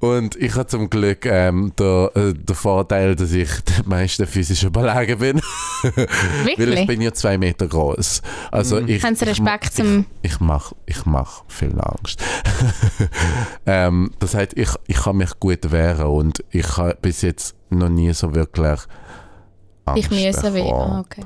Und 0.00 0.36
ich 0.36 0.54
habe 0.54 0.66
zum 0.66 0.90
Glück 0.90 1.24
ähm, 1.26 1.72
den, 1.78 2.08
äh, 2.14 2.32
den 2.34 2.54
Vorteil, 2.54 3.16
dass 3.16 3.32
ich 3.32 3.48
den 3.60 3.88
meisten 3.88 4.26
physisch 4.26 4.62
überlegen 4.64 5.18
bin. 5.18 5.40
Weil 6.56 6.72
ich 6.72 6.86
bin 6.86 7.00
ja 7.00 7.12
zwei 7.12 7.38
Meter 7.38 7.66
groß. 7.66 8.22
Also 8.50 8.78
ich, 8.78 9.02
Haben 9.02 9.16
Sie 9.16 9.24
ich, 9.24 9.30
Respekt 9.30 9.74
zum... 9.74 10.06
ich, 10.22 10.32
ich 10.32 10.40
mache 10.40 10.74
ich 10.86 11.04
mach 11.06 11.44
viel 11.48 11.78
Angst. 11.80 12.22
ähm, 13.66 14.12
das 14.18 14.34
heißt, 14.34 14.52
ich, 14.56 14.70
ich 14.86 14.96
kann 14.96 15.16
mich 15.16 15.38
gut 15.40 15.70
wehren 15.70 16.06
und 16.06 16.44
ich 16.50 16.76
habe 16.76 16.96
bis 17.00 17.22
jetzt 17.22 17.54
noch 17.70 17.88
nie 17.88 18.12
so 18.12 18.34
wirklich 18.34 18.80
Angst 19.84 20.04
Ich 20.04 20.10
müssen 20.10 20.54
wie... 20.54 20.62
Ah, 20.62 21.00
okay. 21.00 21.24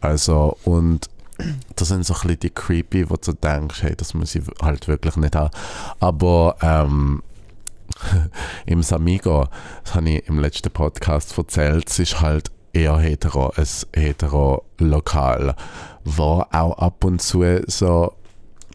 Also, 0.00 0.56
und 0.64 1.08
das 1.76 1.88
sind 1.88 2.04
so 2.04 2.14
ein 2.14 2.20
bisschen 2.20 2.40
die 2.40 2.50
creepy, 2.50 3.08
wo 3.08 3.16
du 3.16 3.32
denkst, 3.32 3.82
hey, 3.82 3.94
das 3.96 4.14
muss 4.14 4.34
ich 4.34 4.42
halt 4.60 4.88
wirklich 4.88 5.16
nicht 5.16 5.34
haben. 5.34 5.50
Aber 6.00 6.56
ähm, 6.60 7.22
im 8.66 8.82
Samigo, 8.82 9.48
das 9.84 9.94
habe 9.94 10.10
ich 10.10 10.28
im 10.28 10.38
letzten 10.38 10.70
Podcast 10.70 11.36
erzählt, 11.36 11.88
es 11.88 11.98
ist 11.98 12.20
halt 12.20 12.50
eher 12.72 12.98
hetero, 12.98 13.52
ein 13.56 13.66
hetero 13.94 14.64
Lokal, 14.78 15.54
wo 16.04 16.44
auch 16.50 16.78
ab 16.78 17.04
und 17.04 17.20
zu 17.20 17.44
so 17.66 18.12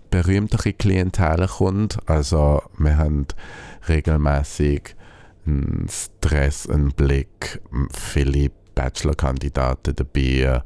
berühmtere 0.09 0.73
Klientel 0.73 1.47
kommt. 1.47 1.97
Also 2.05 2.61
wir 2.77 2.97
haben 2.97 3.27
regelmäßig 3.87 4.95
einen 5.45 5.87
Stress, 5.89 6.67
einen 6.69 6.91
Blick, 6.91 7.61
viele 7.91 8.51
Bachelor-Kandidaten 8.75 9.95
dabei. 9.95 10.61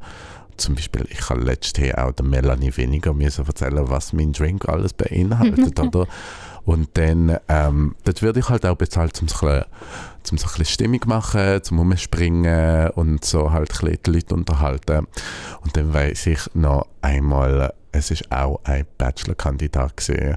Zum 0.56 0.74
Beispiel, 0.74 1.06
ich 1.10 1.28
habe 1.30 1.40
letztes 1.40 1.94
auch 1.94 2.12
der 2.12 2.26
Melanie 2.26 2.76
weniger 2.76 3.14
müssen 3.14 3.46
erzählen, 3.46 3.88
was 3.88 4.12
mein 4.12 4.32
Drink 4.32 4.68
alles 4.68 4.92
beinhaltet, 4.92 5.80
oder? 5.80 6.06
Und 6.64 6.90
dann, 6.94 7.38
ähm, 7.48 7.96
dort 8.04 8.22
würde 8.22 8.40
ich 8.40 8.48
halt 8.48 8.64
auch 8.66 8.76
bezahlt, 8.76 9.20
um 9.20 9.28
so 9.28 9.46
ein 9.46 9.50
bisschen, 9.50 9.64
zum 10.22 10.38
so 10.38 10.46
ein 10.46 10.48
bisschen 10.50 10.64
Stimmung 10.66 11.00
machen, 11.06 11.62
zum 11.62 11.80
Umspringen 11.80 12.90
und 12.90 13.24
so 13.24 13.50
halt 13.50 13.70
ein 13.72 13.78
bisschen 13.80 13.98
die 14.06 14.10
Leute 14.10 14.34
unterhalten. 14.34 15.06
Und 15.62 15.76
dann 15.76 15.92
weiß 15.92 16.26
ich 16.28 16.40
noch 16.54 16.86
einmal, 17.00 17.72
es 17.90 18.10
ist 18.10 18.30
auch 18.30 18.60
ein 18.64 18.86
Bachelor-Kandidat 18.98 19.96
gewesen. 19.96 20.36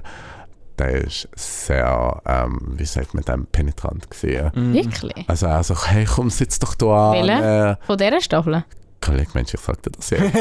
Der 0.78 0.90
ist 0.90 1.28
sehr, 1.34 2.20
ähm, 2.26 2.74
wie 2.76 2.84
sagt 2.84 3.14
man 3.14 3.24
dem, 3.24 3.46
penetrant 3.46 4.10
gewesen. 4.10 4.50
Mhm. 4.54 4.74
Wirklich? 4.74 5.28
Also 5.28 5.46
er 5.46 5.62
so, 5.62 5.74
hey 5.86 6.04
komm, 6.04 6.28
sitz 6.28 6.58
doch 6.58 6.74
da 6.74 7.12
an. 7.12 7.28
Äh, 7.28 7.76
Von 7.86 7.96
dieser 7.96 8.20
Staffel? 8.20 8.64
Kollege 9.00 9.30
Mensch, 9.34 9.54
ich 9.54 9.60
sagte 9.60 9.90
das 9.90 10.10
jetzt. 10.10 10.24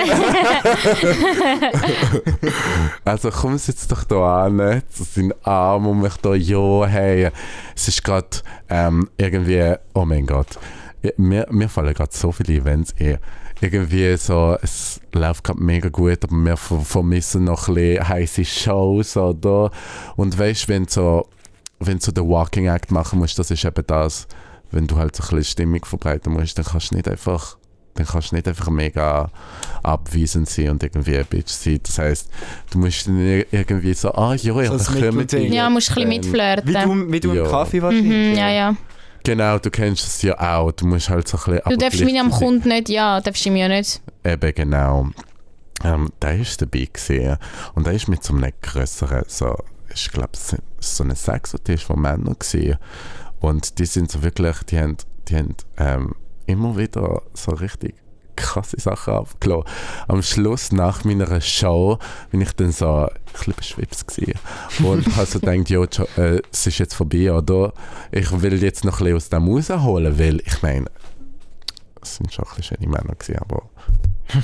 also 3.05 3.29
komm, 3.31 3.57
sitz 3.57 3.87
doch 3.87 4.03
da 4.03 4.45
an, 4.45 4.81
zu 4.89 5.03
seinen 5.03 5.33
Arm 5.43 5.87
und 5.87 6.01
mich 6.01 6.15
da, 6.17 6.33
ja, 6.33 6.85
hey, 6.85 7.29
es 7.75 7.87
ist 7.87 8.03
gerade 8.03 8.27
ähm, 8.69 9.09
irgendwie, 9.17 9.75
oh 9.93 10.05
mein 10.05 10.25
Gott, 10.25 10.57
Ja, 11.03 11.11
mir, 11.17 11.47
mir 11.51 11.69
fallen 11.69 11.93
gerade 11.93 12.15
so 12.15 12.31
viele 12.31 12.59
Events 12.59 12.93
ein. 12.99 13.17
Irgendwie 13.61 14.17
so, 14.17 14.57
es 14.61 14.99
läuft 15.13 15.43
gerade 15.45 15.63
mega 15.63 15.87
gut, 15.89 16.23
aber 16.23 16.35
wir 16.35 16.57
ver- 16.57 16.81
vermissen 16.81 17.45
noch 17.45 17.67
ein 17.69 17.75
bisschen 17.75 18.07
heiße 18.07 18.43
Shows, 18.45 19.15
oder? 19.15 19.71
Und 20.17 20.37
weißt 20.37 20.63
du, 20.63 20.67
wenn 20.69 20.85
du 20.85 20.91
so, 20.91 21.27
wenn 21.79 21.99
du 21.99 22.05
so 22.05 22.11
den 22.11 22.27
Walking 22.27 22.65
Act 22.67 22.91
machen 22.91 23.19
musst, 23.19 23.39
das 23.39 23.51
ist 23.51 23.63
eben 23.63 23.87
das, 23.87 24.27
wenn 24.71 24.87
du 24.87 24.97
halt 24.97 25.15
so 25.15 25.23
ein 25.23 25.29
bisschen 25.29 25.43
Stimmung 25.51 25.85
verbreiten 25.85 26.33
musst, 26.33 26.57
dann 26.57 26.65
kannst 26.65 26.91
du 26.91 26.95
nicht 26.95 27.07
einfach 27.07 27.57
dann 27.95 28.05
kannst 28.05 28.31
du 28.31 28.35
nicht 28.35 28.47
einfach 28.47 28.69
mega 28.69 29.29
abweisend 29.83 30.49
sein 30.49 30.69
und 30.69 30.83
irgendwie 30.83 31.17
ein 31.17 31.25
Bitch 31.25 31.49
sein. 31.49 31.79
Das 31.83 31.97
heisst, 31.97 32.29
du 32.71 32.77
musst 32.79 33.07
dann 33.07 33.17
ir- 33.17 33.45
irgendwie 33.51 33.93
so, 33.93 34.11
ah 34.13 34.35
ja, 34.35 34.61
ja, 34.61 34.77
So 34.77 34.93
dann 34.93 35.03
ein 35.03 35.15
Mittelding. 35.15 35.51
die. 35.51 35.55
Ja, 35.57 35.69
musst 35.69 35.89
ein 35.91 35.95
bisschen 35.95 36.11
Ähm, 36.11 36.17
mitflirten. 36.19 36.67
Wie 36.67 36.73
du, 36.73 37.11
wie 37.13 37.19
du 37.21 37.33
Ja. 37.33 37.45
im 37.45 37.49
Kaffee 37.51 37.81
wahrscheinlich. 37.81 38.31
Mhm, 38.33 38.37
ja, 38.37 38.49
ja. 38.49 38.75
Genau, 39.23 39.57
du 39.57 39.71
kennst 39.71 40.05
es 40.05 40.21
ja 40.21 40.39
auch. 40.39 40.71
Du 40.73 40.85
musst 40.85 41.09
halt 41.09 41.27
so 41.27 41.37
ein 41.37 41.55
bisschen... 41.55 41.69
Du 41.69 41.77
darfst 41.77 42.03
mich 42.03 42.19
am 42.19 42.29
Kunden 42.29 42.67
nicht, 42.69 42.89
ja, 42.89 43.19
darfst 43.21 43.43
du 43.45 43.49
mir 43.51 43.59
ja 43.61 43.67
nicht. 43.69 44.01
Eben, 44.23 44.53
genau. 44.53 45.07
Ähm, 45.83 46.11
der 46.21 46.37
ist 46.39 46.61
dabei 46.61 46.87
gewesen. 46.91 47.37
Und 47.73 47.87
der 47.87 47.93
ist 47.93 48.07
mit 48.07 48.23
so 48.23 48.35
einem 48.35 48.51
grösseren, 48.61 49.23
so, 49.27 49.55
ich 49.93 50.11
glaube, 50.11 50.31
so 50.79 51.03
einem 51.03 51.15
Sexotisch 51.15 51.85
von 51.85 52.01
Männern 52.01 52.35
gewesen. 52.37 52.77
Und 53.39 53.79
die 53.79 53.85
sind 53.85 54.11
so 54.11 54.21
wirklich, 54.21 54.57
die 54.69 54.79
haben, 54.79 54.97
die 55.27 55.35
haben 55.37 55.55
ähm, 55.77 56.15
immer 56.45 56.77
wieder 56.77 57.21
so 57.33 57.51
richtig 57.51 57.95
krasse 58.35 58.77
Sachen 58.79 59.13
abgelassen. 59.13 59.63
Am 60.09 60.21
Schluss, 60.21 60.71
nach 60.73 61.05
meiner 61.05 61.39
Show, 61.39 61.97
bin 62.31 62.41
ich 62.41 62.51
dann 62.53 62.71
so 62.73 63.05
ein 63.05 63.09
bisschen 63.31 63.53
beschwipst 63.55 64.07
gewesen. 64.07 64.37
Und 64.83 65.05
habe 65.15 65.25
so 65.25 65.39
gedacht, 65.39 65.69
jo, 65.69 65.85
Jo- 65.85 66.07
äh, 66.17 66.41
es 66.51 66.67
ist 66.67 66.79
jetzt 66.79 66.95
vorbei, 66.95 67.31
oder? 67.31 67.71
Ich 68.11 68.29
will 68.41 68.61
jetzt 68.61 68.83
noch 68.83 68.99
ein 68.99 69.05
bisschen 69.13 69.15
aus 69.15 69.29
dem 69.29 69.47
rausholen, 69.77 70.19
weil 70.19 70.41
ich 70.45 70.61
meine, 70.61 70.87
es 72.01 72.17
sind 72.17 72.33
schon 72.33 72.45
ein 72.45 72.55
bisschen 72.57 72.77
schöne 72.77 72.89
Männer 72.91 73.15
gewesen, 73.15 73.39
aber 73.39 73.63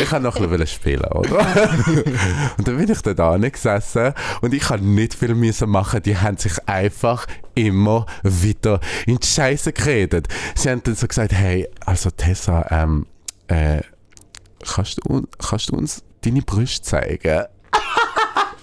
ich 0.00 0.12
wollte 0.12 0.20
noch 0.20 0.36
ein 0.36 0.48
bisschen 0.48 0.66
spielen, 0.66 1.04
oder? 1.04 1.38
und 2.56 2.66
dann 2.66 2.76
bin 2.76 2.90
ich 2.90 3.02
da 3.02 3.38
nicht 3.38 3.52
gesessen 3.54 4.14
und 4.40 4.54
ich 4.54 4.68
habe 4.70 4.84
nicht 4.84 5.14
viel 5.14 5.34
müssen 5.34 5.68
machen. 5.68 6.02
Die 6.02 6.16
haben 6.16 6.36
sich 6.38 6.52
einfach 6.66 7.26
immer 7.54 8.06
wieder 8.22 8.80
in 9.06 9.18
die 9.18 9.26
Scheiße 9.26 9.72
geredet. 9.72 10.28
Sie 10.54 10.70
haben 10.70 10.82
dann 10.82 10.94
so 10.94 11.06
gesagt, 11.06 11.32
hey, 11.32 11.68
also 11.84 12.10
Tessa, 12.10 12.66
ähm, 12.70 13.06
äh, 13.48 13.82
kannst, 14.66 15.00
du, 15.04 15.26
kannst 15.38 15.70
du 15.70 15.76
uns 15.76 16.02
deine 16.22 16.42
Brüste 16.42 16.82
zeigen? 16.82 17.44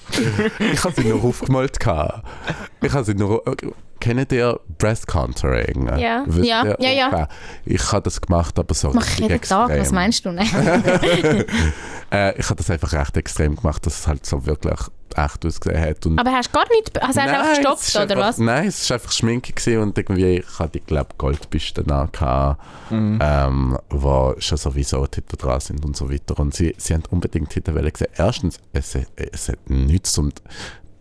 ich 0.59 0.83
habe 0.83 0.93
sie 0.95 1.07
nur 1.07 1.23
aufgemalt. 1.23 1.77
Ich 2.81 2.93
habe 2.93 3.03
sie 3.05 3.13
nur... 3.13 3.43
Kennt 3.99 4.31
ihr 4.31 4.59
Breast 4.77 5.07
Contouring? 5.07 5.89
Ja. 5.97 6.23
Wisst 6.27 6.45
Ja, 6.47 6.63
ihr? 6.65 6.77
ja, 6.79 6.91
ja. 6.91 7.07
Okay. 7.07 7.25
Ich 7.65 7.91
habe 7.91 8.03
das 8.03 8.19
gemacht, 8.21 8.57
aber 8.59 8.73
so 8.73 8.91
Mach 8.93 9.03
ich 9.03 9.09
richtig 9.11 9.29
jeden 9.29 9.41
Tag, 9.41 9.69
was 9.79 9.91
meinst 9.91 10.25
du? 10.25 10.31
Ne? 10.31 10.43
Äh, 12.11 12.37
ich 12.39 12.45
habe 12.45 12.57
das 12.57 12.69
einfach 12.69 12.93
recht 12.93 13.17
extrem 13.17 13.55
gemacht, 13.55 13.83
dass 13.85 13.99
es 14.01 14.07
halt 14.07 14.23
so 14.27 14.45
wirklich 14.45 14.79
echt 15.15 15.43
ausgesehen 15.45 15.81
hat. 15.81 16.05
Und 16.05 16.19
Aber 16.19 16.31
hast 16.31 16.49
du 16.49 16.53
gar 16.53 16.65
nicht, 16.69 17.01
hast 17.01 17.17
du 17.17 17.21
einfach 17.21 17.43
es 17.51 17.57
gestopft, 17.57 17.95
oder 17.95 18.01
einfach, 18.15 18.27
was? 18.27 18.37
Nein, 18.37 18.67
es 18.67 18.87
war 18.89 18.95
einfach 18.97 19.11
Schminke 19.11 19.53
gewesen 19.53 19.81
und 19.81 19.97
irgendwie, 19.97 20.37
ich 20.37 20.59
hatte, 20.59 20.79
glaube 20.81 21.09
Goldbüsten 21.17 21.89
an, 21.91 22.57
Mhm. 22.91 23.19
ähm, 23.21 23.77
wo 23.89 24.35
schon 24.37 24.57
sowieso 24.59 25.07
Titel 25.07 25.35
dran 25.35 25.59
sind 25.59 25.83
und 25.83 25.97
so 25.97 26.11
weiter. 26.11 26.39
Und 26.39 26.53
sie, 26.53 26.75
sie 26.77 26.93
haben 26.93 27.03
unbedingt 27.09 27.49
Titel 27.49 27.73
gesehen. 27.73 28.07
Erstens, 28.15 28.59
es, 28.71 28.95
es 29.15 29.49
hat 29.49 29.67
nichts 29.67 30.13
zum... 30.13 30.31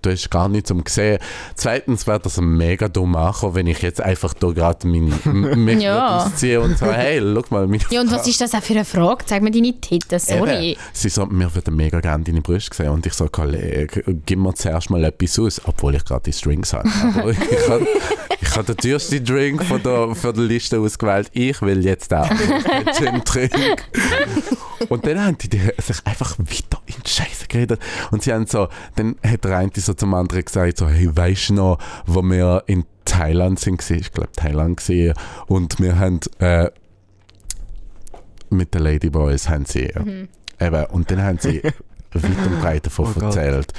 Du 0.05 0.11
hast 0.11 0.31
gar 0.31 0.49
nichts 0.51 0.69
zum 0.69 0.83
sehen. 0.87 1.19
Zweitens 1.55 2.07
wäre 2.07 2.21
das 2.21 2.39
mega 2.39 2.89
dumm 2.89 3.17
ankommen, 3.17 3.55
wenn 3.55 3.67
ich 3.67 3.81
jetzt 3.81 4.03
einfach 4.03 4.35
da 4.35 4.49
gerade 4.49 4.87
mich 4.87 5.83
Ja. 5.83 6.19
ausziehe 6.27 6.61
und 6.61 6.77
so, 6.77 6.87
hey, 6.93 7.21
guck 7.35 7.51
mal, 7.51 7.67
meine 7.67 7.83
Ja, 7.91 8.03
und 8.03 8.11
was 8.11 8.27
ist 8.27 8.39
das 8.41 8.55
auch 8.55 8.63
für 8.63 8.75
eine 8.75 8.85
Frage? 8.85 9.25
Zeig 9.25 9.43
mir 9.43 9.51
deine 9.51 9.73
Titten, 9.81 10.19
sorry. 10.19 10.73
Eben. 10.73 10.81
Sie 10.93 11.09
so, 11.09 11.27
wir 11.31 11.55
würden 11.55 11.75
mega 11.75 12.01
gerne 12.01 12.23
deine 12.23 12.43
Brüste 12.43 12.75
sehen. 12.77 12.91
Und 12.91 13.07
ich 13.07 13.15
so, 13.15 13.29
Kollege, 13.29 14.03
gib 14.27 14.39
mir 14.39 14.55
zuerst 14.55 14.91
mal 14.91 15.03
etwas 15.05 15.39
aus, 15.39 15.61
obwohl 15.65 15.95
ich 15.95 16.05
gerade 16.05 16.23
die 16.25 16.33
Strings 16.33 16.75
habe. 16.75 16.89
Aber 17.17 17.31
ich 17.31 17.69
habe 17.69 17.87
ich 18.41 18.57
hab 18.57 18.67
den 18.67 18.77
teuersten 18.77 19.25
Drink 19.25 19.65
von 19.65 19.83
der, 19.83 20.15
von 20.15 20.35
der 20.35 20.45
Liste 20.45 20.79
ausgewählt. 20.81 21.31
Ich 21.33 21.63
will 21.63 21.83
jetzt 21.83 22.13
auch 22.13 22.29
einen 22.29 22.87
Gin 22.93 23.23
Drink. 23.25 23.85
Und 24.91 25.07
dann 25.07 25.25
haben 25.25 25.39
die 25.39 25.49
die 25.49 25.61
sich 25.79 25.97
einfach 26.05 26.39
wieder 26.39 26.79
in 26.87 26.95
die 27.05 27.11
Scheiße 27.11 27.47
geredet. 27.49 27.81
Und 28.11 28.23
sie 28.23 28.33
haben 28.33 28.47
so, 28.47 28.69
dann 28.97 29.17
hat 29.25 29.45
der 29.45 29.57
eine 29.57 29.71
so 29.75 29.94
zum 29.97 30.15
anderen 30.15 30.45
gesagt, 30.45 30.79
so, 30.79 30.89
hey, 30.89 31.09
weißt 31.15 31.51
du 31.51 31.55
noch, 31.55 31.79
wo 32.07 32.23
wir 32.23 32.63
in 32.67 32.85
Thailand 33.05 33.61
sind, 33.61 33.89
ich 33.91 34.13
glaube 34.13 34.33
Thailand 34.35 34.79
gesehen 34.79 35.15
und 35.47 35.79
wir 35.81 35.99
haben 35.99 36.21
äh, 36.39 36.71
mit 38.51 38.75
den 38.75 38.83
Ladyboys 38.83 39.49
haben 39.49 39.65
sie 39.67 39.85
eben, 39.85 40.29
und 40.91 41.11
dann 41.11 41.23
haben 41.23 41.39
sie 41.39 41.63
weit 42.13 42.47
und 42.47 42.61
breit 42.61 42.87
davon 42.87 43.07
Oh 43.07 43.13
Gott. 43.15 43.37
erzählt. 43.37 43.73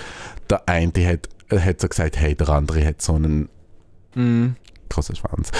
Der 0.49 0.67
eine 0.67 0.91
hat, 1.05 1.29
hat 1.51 1.81
so 1.81 1.87
gesagt, 1.87 2.17
hey, 2.19 2.35
der 2.35 2.49
andere 2.49 2.85
hat 2.85 3.01
so 3.01 3.15
einen 3.15 3.49
Mhm. 4.17 4.55
Großen 4.95 5.15
Schwanz. 5.15 5.51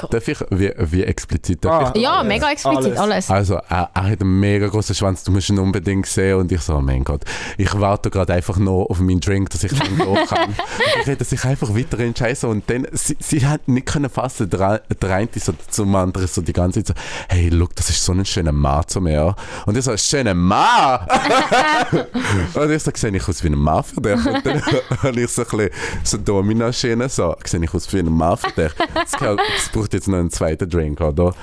Gott. 0.00 0.12
darf 0.14 0.28
ich, 0.28 0.38
wie, 0.50 0.72
wie 0.76 1.04
explizit 1.04 1.64
darf 1.64 1.88
Ah. 1.88 1.92
ich? 1.94 2.02
Ja, 2.02 2.22
mega 2.22 2.50
explizit, 2.50 2.96
alles. 2.98 3.30
Also, 3.30 3.54
er, 3.54 3.90
er 3.94 4.02
hat 4.10 4.20
einen 4.20 4.38
mega 4.40 4.68
großen 4.68 4.94
Schwanz, 4.94 5.24
du 5.24 5.32
musst 5.32 5.48
ihn 5.48 5.58
unbedingt 5.58 6.06
sehen. 6.06 6.38
Und 6.38 6.52
ich 6.52 6.60
so, 6.60 6.74
oh 6.76 6.80
mein 6.80 7.04
Gott, 7.04 7.22
ich 7.56 7.72
warte 7.78 8.10
gerade 8.10 8.34
einfach 8.34 8.58
noch 8.58 8.86
auf 8.86 9.00
meinen 9.00 9.20
Drink, 9.20 9.50
dass 9.50 9.64
ich 9.64 9.72
den 9.72 9.96
gehen 9.96 10.26
kann. 10.28 10.54
ich 11.00 11.06
rede 11.06 11.24
sich 11.24 11.44
einfach 11.44 11.74
weiter 11.74 11.98
Scheiße. 12.16 12.46
Und 12.48 12.68
dann, 12.68 12.86
sie, 12.92 13.16
sie 13.20 13.46
hat 13.46 13.66
nicht 13.68 13.86
können 13.86 14.10
fassen, 14.10 14.50
der, 14.50 14.80
der 15.00 15.10
eine 15.14 15.28
so 15.36 15.52
zum 15.70 15.94
anderen 15.94 16.26
so 16.26 16.42
die 16.42 16.52
ganze 16.52 16.82
Zeit 16.82 16.96
so, 16.96 17.02
hey, 17.34 17.48
look, 17.48 17.74
das 17.76 17.88
ist 17.90 18.04
so 18.04 18.12
ein 18.12 18.24
schöner 18.24 18.52
Mann 18.52 18.86
zu 18.86 19.00
mir. 19.00 19.34
Und 19.66 19.76
ich 19.76 19.84
so, 19.84 19.96
schöner 19.96 20.34
Mann! 20.34 21.06
und 22.54 22.70
ich 22.70 22.82
so, 22.82 22.90
sehe 22.94 23.10
ich 23.16 23.28
aus 23.28 23.42
wie 23.42 23.48
ein 23.48 23.54
Mann 23.58 23.82
für 23.84 24.00
dich? 24.00 24.14
Und 24.26 24.44
dann 24.46 24.62
habe 25.02 25.20
ich 25.20 25.30
so 25.30 25.42
ein 25.42 25.48
bisschen 25.48 25.70
so 26.04 26.18
Domino-Schiene, 26.18 27.08
so, 27.08 27.36
sehe 27.44 27.62
ich 27.62 27.72
aus 27.74 27.92
wie 27.92 27.98
ein 28.00 28.12
Mann 28.12 28.31
Es 28.34 29.12
es 29.56 29.68
braucht 29.70 29.92
jetzt 29.92 30.08
noch 30.08 30.18
einen 30.18 30.30
zweiten 30.30 30.68
Drink, 30.68 31.00
oder? 31.00 31.34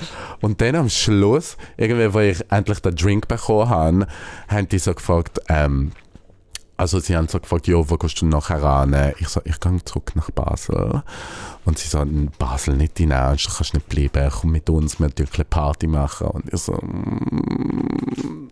Und 0.41 0.61
dann 0.61 0.75
am 0.75 0.89
Schluss, 0.89 1.57
irgendwie, 1.77 2.13
wo 2.13 2.19
ich 2.19 2.39
endlich 2.51 2.79
den 2.79 2.95
Drink 2.95 3.27
bekommen 3.27 3.69
habe, 3.69 4.07
haben 4.47 4.69
die 4.69 4.79
so 4.79 4.93
gefragt, 4.93 5.39
ähm, 5.49 5.91
also 6.79 7.01
sie 7.01 7.13
haben 7.13 7.27
so 7.27 7.41
gefragt, 7.41 7.67
ja, 7.67 7.75
wo 7.75 7.97
gehst 7.97 8.21
du 8.21 8.25
nachher 8.25 8.63
ran? 8.63 8.95
Ich 9.19 9.27
so, 9.27 9.41
ich 9.43 9.59
gehe 9.59 9.83
zurück 9.83 10.13
nach 10.15 10.31
Basel. 10.31 11.03
Und 11.65 11.77
sie 11.77 11.89
so, 11.89 11.99
in 11.99 12.31
Basel 12.39 12.77
nicht 12.77 12.97
hinein, 12.97 13.35
du 13.35 13.49
kannst 13.53 13.73
nicht 13.73 13.89
bleiben, 13.89 14.31
komm 14.31 14.51
mit 14.51 14.69
uns, 14.69 14.97
wir 14.97 15.09
dürfen 15.09 15.35
eine 15.35 15.43
Party 15.43 15.87
machen. 15.87 16.27
Und 16.27 16.53
ich 16.53 16.61
so, 16.61 16.71
mm, 16.71 18.49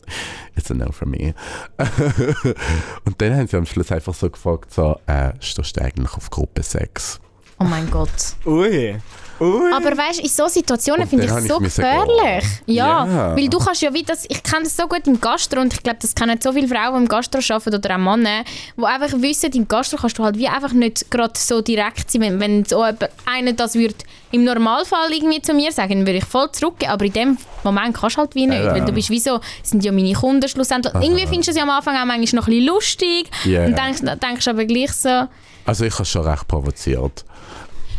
it's 0.58 0.69
a 0.69 0.73
no 0.73 0.91
for 0.91 1.08
me. 1.08 1.34
und 3.06 3.21
dann 3.21 3.34
haben 3.34 3.47
sie 3.47 3.56
am 3.56 3.65
Schluss 3.65 3.93
einfach 3.93 4.13
so 4.13 4.30
gefragt, 4.30 4.73
so, 4.73 5.00
äh, 5.06 5.32
stehst 5.39 5.78
du 5.78 5.82
eigentlich 5.82 6.13
auf 6.13 6.30
Gruppe 6.30 6.63
6? 6.63 7.21
Oh 7.60 7.63
mein 7.63 7.89
Gott. 7.89 8.10
Ui. 8.46 8.96
Ui. 9.39 9.72
Aber 9.72 9.96
weißt 9.96 10.17
du, 10.17 10.24
in 10.24 10.30
solchen 10.30 10.54
Situationen 10.54 11.08
finde 11.08 11.26
ich 11.26 11.32
dann 11.32 11.46
so 11.48 11.60
gefährlich. 11.60 12.43
Ja, 12.65 13.06
Ja. 13.06 13.36
weil 13.36 13.48
du 13.48 13.60
kannst 13.60 13.84
ja 13.84 13.93
wie 13.93 14.02
das, 14.02 14.26
ich 14.28 14.41
kenne 14.41 14.63
das 14.63 14.76
so 14.76 14.88
gut 14.88 15.06
im 15.06 15.22
Gastro 15.22 15.62
und 15.62 15.72
ich 15.74 15.84
glaube, 15.84 16.00
das 16.02 16.15
kennen 16.15 16.39
so 16.41 16.52
viele 16.54 16.67
Frauen, 16.67 16.93
die 16.96 17.02
im 17.04 17.08
Gastro 17.08 17.39
arbeiten 17.54 17.76
oder 17.76 17.93
auch 17.96 18.00
Männer, 18.00 18.43
die 18.76 18.84
einfach 18.84 19.12
wissen, 19.22 19.52
im 19.54 19.67
Gastro 19.67 19.98
kannst 19.98 20.17
du 20.17 20.24
halt 20.24 20.38
wie 20.39 20.48
einfach 20.48 20.74
nicht 20.74 21.12
gerade 21.12 21.34
so 21.38 21.62
direkt 21.62 22.10
sein, 22.10 22.22
wenn, 22.22 22.39
wenn 22.39 22.65
so 22.65 22.78
jemand- 22.84 23.10
einer 23.28 23.54
das 23.54 23.76
würde 23.76 23.93
im 24.32 24.43
Normalfall 24.43 25.12
irgendwie 25.13 25.41
zu 25.43 25.54
mir 25.54 25.72
sagen, 25.72 26.00
dann 26.00 26.08
würde 26.08 26.17
ich 26.17 26.26
voll 26.26 26.52
zurückgehen, 26.52 26.89
aber 26.91 27.06
in 27.06 27.13
dem 27.13 27.38
Moment 27.63 27.96
kannst 27.96 28.15
du 28.17 28.22
halt 28.22 28.34
wie 28.34 28.48
nicht, 28.48 28.63
Ja. 28.63 28.72
weil 28.74 28.86
du 28.86 28.91
bist 28.91 29.12
wie 29.12 29.20
so, 29.20 29.39
sind 29.62 29.84
ja 29.86 29.91
meine 29.91 30.13
Kunden 30.13 30.50
schlussendlich. 30.50 30.96
Irgendwie 30.96 31.28
findest 31.28 31.50
du 31.50 31.52
es 31.52 31.58
ja 31.58 31.63
am 31.63 31.70
Anfang 31.70 31.96
auch 31.96 32.06
manchmal 32.06 32.41
noch 32.41 32.48
ein 32.48 32.54
bisschen 32.54 32.65
lustig 32.65 33.30
Ja. 33.46 33.65
und 33.65 33.78
denkst, 33.78 34.02
denkst 34.20 34.48
aber 34.48 34.65
gleich 34.65 34.93
so, 34.93 35.28
Also 35.65 35.86
ich 35.86 35.93
habe 35.93 36.06
schon 36.06 36.24
recht 36.26 36.48
provoziert. 36.48 37.24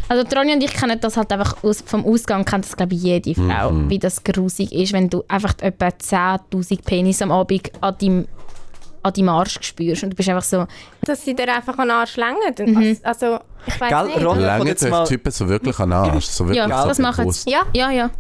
Also 0.09 0.25
Tronja 0.25 0.55
und 0.55 0.63
ich 0.63 0.73
kennen 0.73 0.99
das 1.01 1.17
halt 1.17 1.31
einfach 1.33 1.63
aus, 1.63 1.83
vom 1.85 2.05
Ausgang, 2.07 2.45
kennt 2.45 2.65
das 2.65 2.77
glaube 2.77 2.95
ich 2.95 3.03
jede 3.03 3.35
Frau, 3.35 3.71
Mhm. 3.71 3.91
wie 3.91 3.99
das 3.99 4.23
grusig 4.25 4.73
ist, 4.73 4.93
wenn 4.93 5.09
du 5.11 5.23
einfach 5.29 5.55
etwa 5.61 5.89
10'000 5.89 6.85
Penis 6.85 7.21
am 7.23 7.31
Abend 7.31 7.71
an 7.81 7.95
deinem, 8.01 8.29
an 9.03 9.13
deinem 9.13 9.29
Arsch 9.29 9.59
spürst 9.63 10.03
und 10.03 10.11
du 10.11 10.17
bist 10.17 10.29
einfach 10.29 10.43
so, 10.43 10.67
Dass 11.03 11.25
sie 11.25 11.35
dir 11.35 11.55
einfach 11.55 11.79
an 11.79 11.89
den 11.89 11.97
Arsch 11.97 12.17
längen. 12.17 12.75
Mhm. 12.75 12.97
Also, 13.03 13.39
ich 13.67 13.81
weiß 13.81 13.89
Gell, 13.91 14.05
nicht. 14.07 14.25
Ron- 14.25 14.41
Lange 14.41 14.65
jetzt 14.67 14.81
sich 14.81 14.91
mal- 14.91 15.05
Typen 15.05 15.31
so 15.33 15.49
wirklich 15.49 15.79
an 15.79 15.91
den 15.91 15.99
Arsch. 15.99 16.27
So 16.27 16.45
wirklich 16.47 16.59
ja, 16.69 16.83
so 16.83 16.89
das 16.89 16.99
machen 16.99 17.23
bewusst. 17.25 17.45
sie. 17.45 17.51
Ja. 17.53 17.63
Ja, 17.75 17.91
ja. 17.91 18.11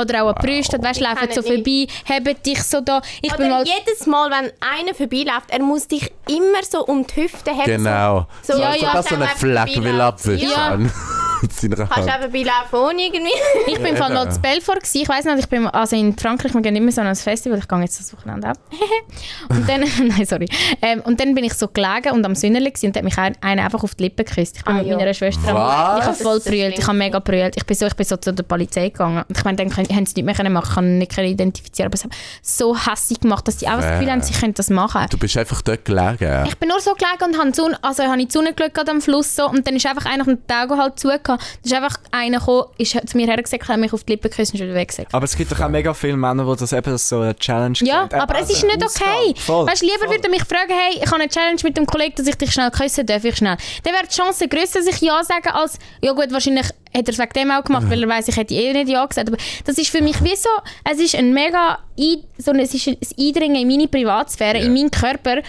Oder 0.00 0.24
auch 0.24 0.28
an 0.28 0.34
die 0.40 0.46
Brüste, 0.46 0.82
weißt, 0.82 1.00
Ich 1.00 1.06
laufen 1.06 1.28
so 1.32 1.42
vorbei, 1.42 1.86
haben 2.08 2.42
dich 2.42 2.62
so 2.62 2.80
da. 2.80 3.02
Ich 3.20 3.34
bin 3.34 3.46
Oder 3.46 3.56
mal... 3.58 3.64
jedes 3.66 4.06
Mal, 4.06 4.30
wenn 4.30 4.52
einer 4.60 4.94
vorbeiläuft, 4.94 5.50
er 5.50 5.60
muss 5.60 5.86
dich 5.86 6.10
immer 6.28 6.62
so 6.68 6.84
um 6.86 7.06
die 7.06 7.22
Hüfte 7.22 7.50
haben. 7.50 7.64
Genau. 7.64 8.26
So, 8.42 8.54
so 8.54 8.60
Ja, 8.60 8.70
Als 8.70 8.80
ja. 8.80 8.88
ob 8.88 8.94
er 8.94 9.02
kannst 9.02 9.08
so 9.08 9.14
einfach 9.16 9.36
Fleck 9.36 9.84
will 9.84 10.00
abwischen 10.00 10.48
Ja. 10.48 10.78
Mit 11.42 11.52
seiner 11.52 11.76
Kannst 11.76 12.08
du 12.08 12.12
einfach 12.12 12.30
beilaufen 12.30 12.78
ohne 12.78 13.02
irgendwie. 13.02 13.30
Ich 13.66 13.78
bin 13.82 13.96
von 13.96 14.12
Ja. 14.12 14.22
Lotz 14.24 14.38
Belfort. 14.38 14.78
Ich 14.92 15.08
weiß 15.08 15.24
nicht, 15.26 15.38
ich 15.40 15.48
bin 15.48 15.66
also 15.66 15.96
in 15.96 16.16
Frankreich, 16.16 16.54
wir 16.54 16.60
gehen 16.60 16.76
immer 16.76 16.90
so 16.92 17.00
an 17.00 17.08
ein 17.08 17.16
Festival. 17.16 17.58
Ich 17.58 17.68
gehe 17.68 17.80
jetzt 17.80 17.98
das 18.00 18.12
Wochenende 18.16 18.48
ab. 18.48 18.58
und 19.48 19.68
dann, 19.68 19.80
nein, 20.08 20.24
sorry. 20.26 20.48
Ähm, 20.80 21.00
und 21.04 21.20
dann 21.20 21.34
bin 21.34 21.44
ich 21.44 21.54
so 21.54 21.68
gelegen 21.68 22.12
und 22.12 22.24
am 22.24 22.34
Sünneli 22.34 22.72
und 22.84 22.96
hat 22.96 23.04
mich 23.04 23.18
ein- 23.18 23.36
einer 23.40 23.64
einfach 23.64 23.82
auf 23.82 23.94
die 23.94 24.04
Lippen 24.04 24.24
geküsst. 24.24 24.56
Ich 24.58 24.64
bin 24.64 24.76
Ah, 24.76 24.82
mit 24.82 24.96
meiner 24.96 25.14
Schwester 25.14 25.54
am? 25.54 25.98
Ich 26.00 26.04
habe 26.06 26.14
voll 26.16 26.40
brüllt, 26.40 26.78
ich 26.78 26.86
habe 26.86 26.96
mega 26.98 27.18
brüllt. 27.18 27.56
Ich 27.56 27.64
bin 27.66 27.76
so, 27.76 27.86
ich 27.86 27.94
bin 27.94 28.06
so 28.06 28.16
zu 28.16 28.32
der 28.32 28.42
Polizei 28.44 28.88
gegangen. 28.88 29.24
Und 29.28 29.36
ich 29.36 29.44
meine, 29.44 29.56
dann 29.56 29.70
können- 29.70 29.88
haben 29.88 30.06
sie 30.06 30.14
nicht 30.16 30.24
mehr 30.24 30.34
können 30.34 30.52
machen, 30.52 30.68
ich 30.70 30.74
kann 30.74 30.98
nicht 30.98 31.14
können 31.14 31.28
identifizieren. 31.28 31.86
Aber 31.88 31.94
es 31.94 32.04
hat 32.04 32.12
so 32.42 32.76
hässlich 32.76 33.20
gemacht, 33.20 33.46
dass 33.48 33.58
sie 33.60 33.68
auch 33.68 33.76
das 33.76 33.86
Gefühl 33.90 34.10
haben, 34.10 34.22
sie 34.22 34.34
können 34.34 34.54
das 34.54 34.70
machen. 34.70 35.06
Du 35.10 35.18
bist 35.18 35.36
einfach 35.36 35.62
dort 35.62 35.84
gelegen. 35.84 36.46
Ich 36.46 36.56
bin 36.58 36.68
nur 36.68 36.80
so 36.80 36.94
gelegen 36.94 37.24
und 37.34 37.38
habe 37.38 37.52
Sonne, 37.54 37.78
also 37.82 38.02
habe 38.04 38.20
in 38.20 38.28
die 38.28 38.32
Sonne 38.32 38.52
geschaut 38.54 38.74
gerade 38.74 38.90
am 38.90 39.00
Fluss 39.00 39.34
so, 39.36 39.48
und 39.48 39.66
dann 39.66 39.76
ist 39.76 39.86
einfach 39.86 40.06
einer 40.06 40.24
den 40.24 40.38
Augen 40.52 40.78
halt 40.78 40.98
Da 41.38 41.44
ist 41.64 41.72
einfach 41.74 41.96
einer 42.10 42.38
gekommen, 42.38 42.64
ist 42.78 42.92
zu 43.08 43.16
mir 43.16 43.26
hergesagt, 43.26 43.68
hat 43.68 43.78
mich 43.78 43.92
auf 43.92 44.04
die 44.04 44.12
Lippen 44.12 44.30
geküsst 44.30 44.52
und 44.52 44.60
ist 44.60 44.64
wieder 44.66 44.74
weggesagt. 44.74 45.14
Aber 45.14 45.24
es 45.24 45.36
gibt 45.36 45.50
doch 45.52 45.60
auch 45.60 45.68
mega 45.68 45.92
viele 45.94 46.16
Männer, 46.16 46.44
die 46.50 46.60
das 46.60 46.72
eben 46.72 46.96
so 46.98 47.20
eine 47.20 47.36
Challenge 47.36 47.76
Ja, 47.82 48.08
sehen. 48.10 48.20
aber 48.20 48.38
es 48.38 48.50
ist 48.50 48.62
nicht 48.64 48.82
okay. 48.82 49.34
Voll, 49.36 49.66
weißt 49.66 49.82
du, 49.82 49.86
lieber 49.86 49.98
voll. 50.00 50.10
würde 50.10 50.24
er 50.24 50.30
mich 50.30 50.44
fragen, 50.44 50.72
hey, 50.72 50.96
ich 51.02 51.06
habe 51.10 51.16
eine 51.20 51.28
Challenge 51.28 51.60
mit 51.62 51.76
dem 51.76 51.86
Kollegen, 51.86 52.14
dass 52.16 52.26
ich 52.26 52.36
dich 52.36 52.52
schnell 52.52 52.70
küssen 52.70 53.06
darf, 53.06 53.24
ich 53.24 53.36
schnell. 53.36 53.56
Dann 53.84 53.94
wäre 53.94 54.04
die 54.06 54.14
Chance 54.14 54.48
grösser, 54.48 54.80
dass 54.80 54.88
ich 54.88 55.00
Ja 55.00 55.22
sage, 55.24 55.54
als, 55.54 55.78
ja 56.00 56.12
gut, 56.12 56.30
wahrscheinlich 56.32 56.66
hat 56.66 57.08
er 57.08 57.08
es 57.08 57.18
wegen 57.18 57.32
dem 57.34 57.50
auch 57.50 57.64
gemacht, 57.64 57.84
weil 57.88 58.02
er 58.02 58.08
weiss, 58.08 58.28
ich 58.28 58.36
hätte 58.36 58.54
eh 58.54 58.72
nicht 58.72 58.88
Ja 58.90 59.04
gesagt. 59.06 59.28
Aber 59.28 59.38
das 59.64 59.78
ist 59.78 59.88
für 59.88 60.02
mich 60.02 60.22
wie 60.22 60.36
so, 60.36 60.48
es 60.90 60.98
ist 60.98 61.14
ein 61.14 61.32
mega, 61.32 61.78
Ein- 61.98 62.24
so 62.38 62.50
ein, 62.52 62.58
es 62.60 62.72
ist 62.74 62.86
ein 62.88 62.96
Eindringen 63.18 63.56
in 63.62 63.68
meine 63.68 63.88
Privatsphäre, 63.88 64.58
Ja. 64.58 64.64
in 64.64 64.72
meinen 64.74 64.90
Körper. 64.90 65.42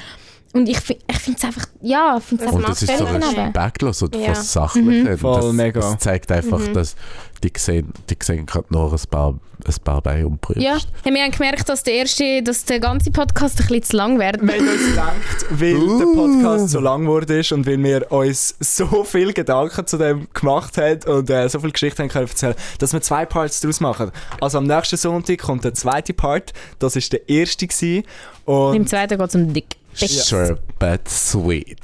Und 0.53 0.69
ich, 0.69 0.77
ich 0.77 1.17
finde 1.19 1.37
es 1.39 1.43
einfach, 1.45 1.65
ja, 1.81 2.17
ich 2.17 2.23
finde 2.23 2.43
es 2.43 2.47
einfach 2.49 2.59
Und 2.59 2.69
das 2.69 2.83
ist 2.83 2.97
so 2.97 3.05
respektlos 3.05 4.01
und 4.03 4.15
Ja. 4.15 4.27
fast 4.27 4.51
sachlich. 4.51 4.85
Und 5.09 5.17
Voll, 5.17 5.41
das, 5.41 5.53
mega. 5.53 5.79
das 5.81 5.97
zeigt 5.97 6.31
einfach, 6.31 6.61
dass 6.73 6.95
die 7.43 7.51
sehen, 7.57 7.91
die 8.09 8.15
sehen 8.21 8.45
gerade 8.45 8.67
nur 8.69 8.93
ein 8.93 8.99
paar, 9.09 9.29
ein 9.65 9.75
paar 9.83 10.01
Beine 10.01 10.27
und 10.27 10.39
Brüste. 10.39 10.61
Ja, 10.63 10.77
wir 11.03 11.21
haben 11.23 11.31
gemerkt, 11.31 11.67
dass 11.67 11.81
der 11.83 11.95
erste, 11.95 12.41
dass 12.43 12.63
der 12.65 12.79
ganze 12.79 13.09
Podcast 13.11 13.59
ein 13.59 13.65
bisschen 13.67 13.83
zu 13.83 13.97
lang 13.97 14.19
wird. 14.19 14.41
Wir 14.41 14.53
haben 14.53 14.67
uns 14.67 14.85
gedacht, 14.89 15.45
weil 15.49 15.75
Uh. 15.75 15.97
der 15.99 16.05
Podcast 16.21 16.69
so 16.69 16.79
lang 16.79 17.01
geworden 17.01 17.39
ist 17.39 17.51
und 17.51 17.65
weil 17.65 17.83
wir 17.83 18.11
uns 18.11 18.55
so 18.59 19.03
viel 19.03 19.33
Gedanken 19.33 19.87
zu 19.87 19.97
dem 19.97 20.27
gemacht 20.33 20.77
haben 20.77 20.99
und 21.11 21.29
äh, 21.31 21.49
so 21.49 21.59
viele 21.59 21.71
Geschichten 21.73 22.03
haben 22.03 22.09
können 22.09 22.27
erzählen, 22.27 22.55
dass 22.77 22.93
wir 22.93 23.01
zwei 23.01 23.25
Parts 23.25 23.59
daraus 23.59 23.79
machen. 23.81 24.11
Also 24.39 24.59
am 24.59 24.65
nächsten 24.65 24.97
Sonntag 24.97 25.39
kommt 25.39 25.63
der 25.65 25.73
zweite 25.73 26.13
Part, 26.13 26.53
das 26.79 26.95
ist 26.95 27.11
der 27.11 27.27
erste 27.27 27.65
gewesen. 27.67 28.03
Im 28.45 28.53
und 28.53 28.87
zweiten 28.89 29.17
geht 29.17 29.27
es 29.29 29.35
um 29.35 29.51
Dick. 29.51 29.77
Dick. 29.95 30.09
Sure, 30.09 30.57
but 30.79 31.07
sweet. 31.07 31.79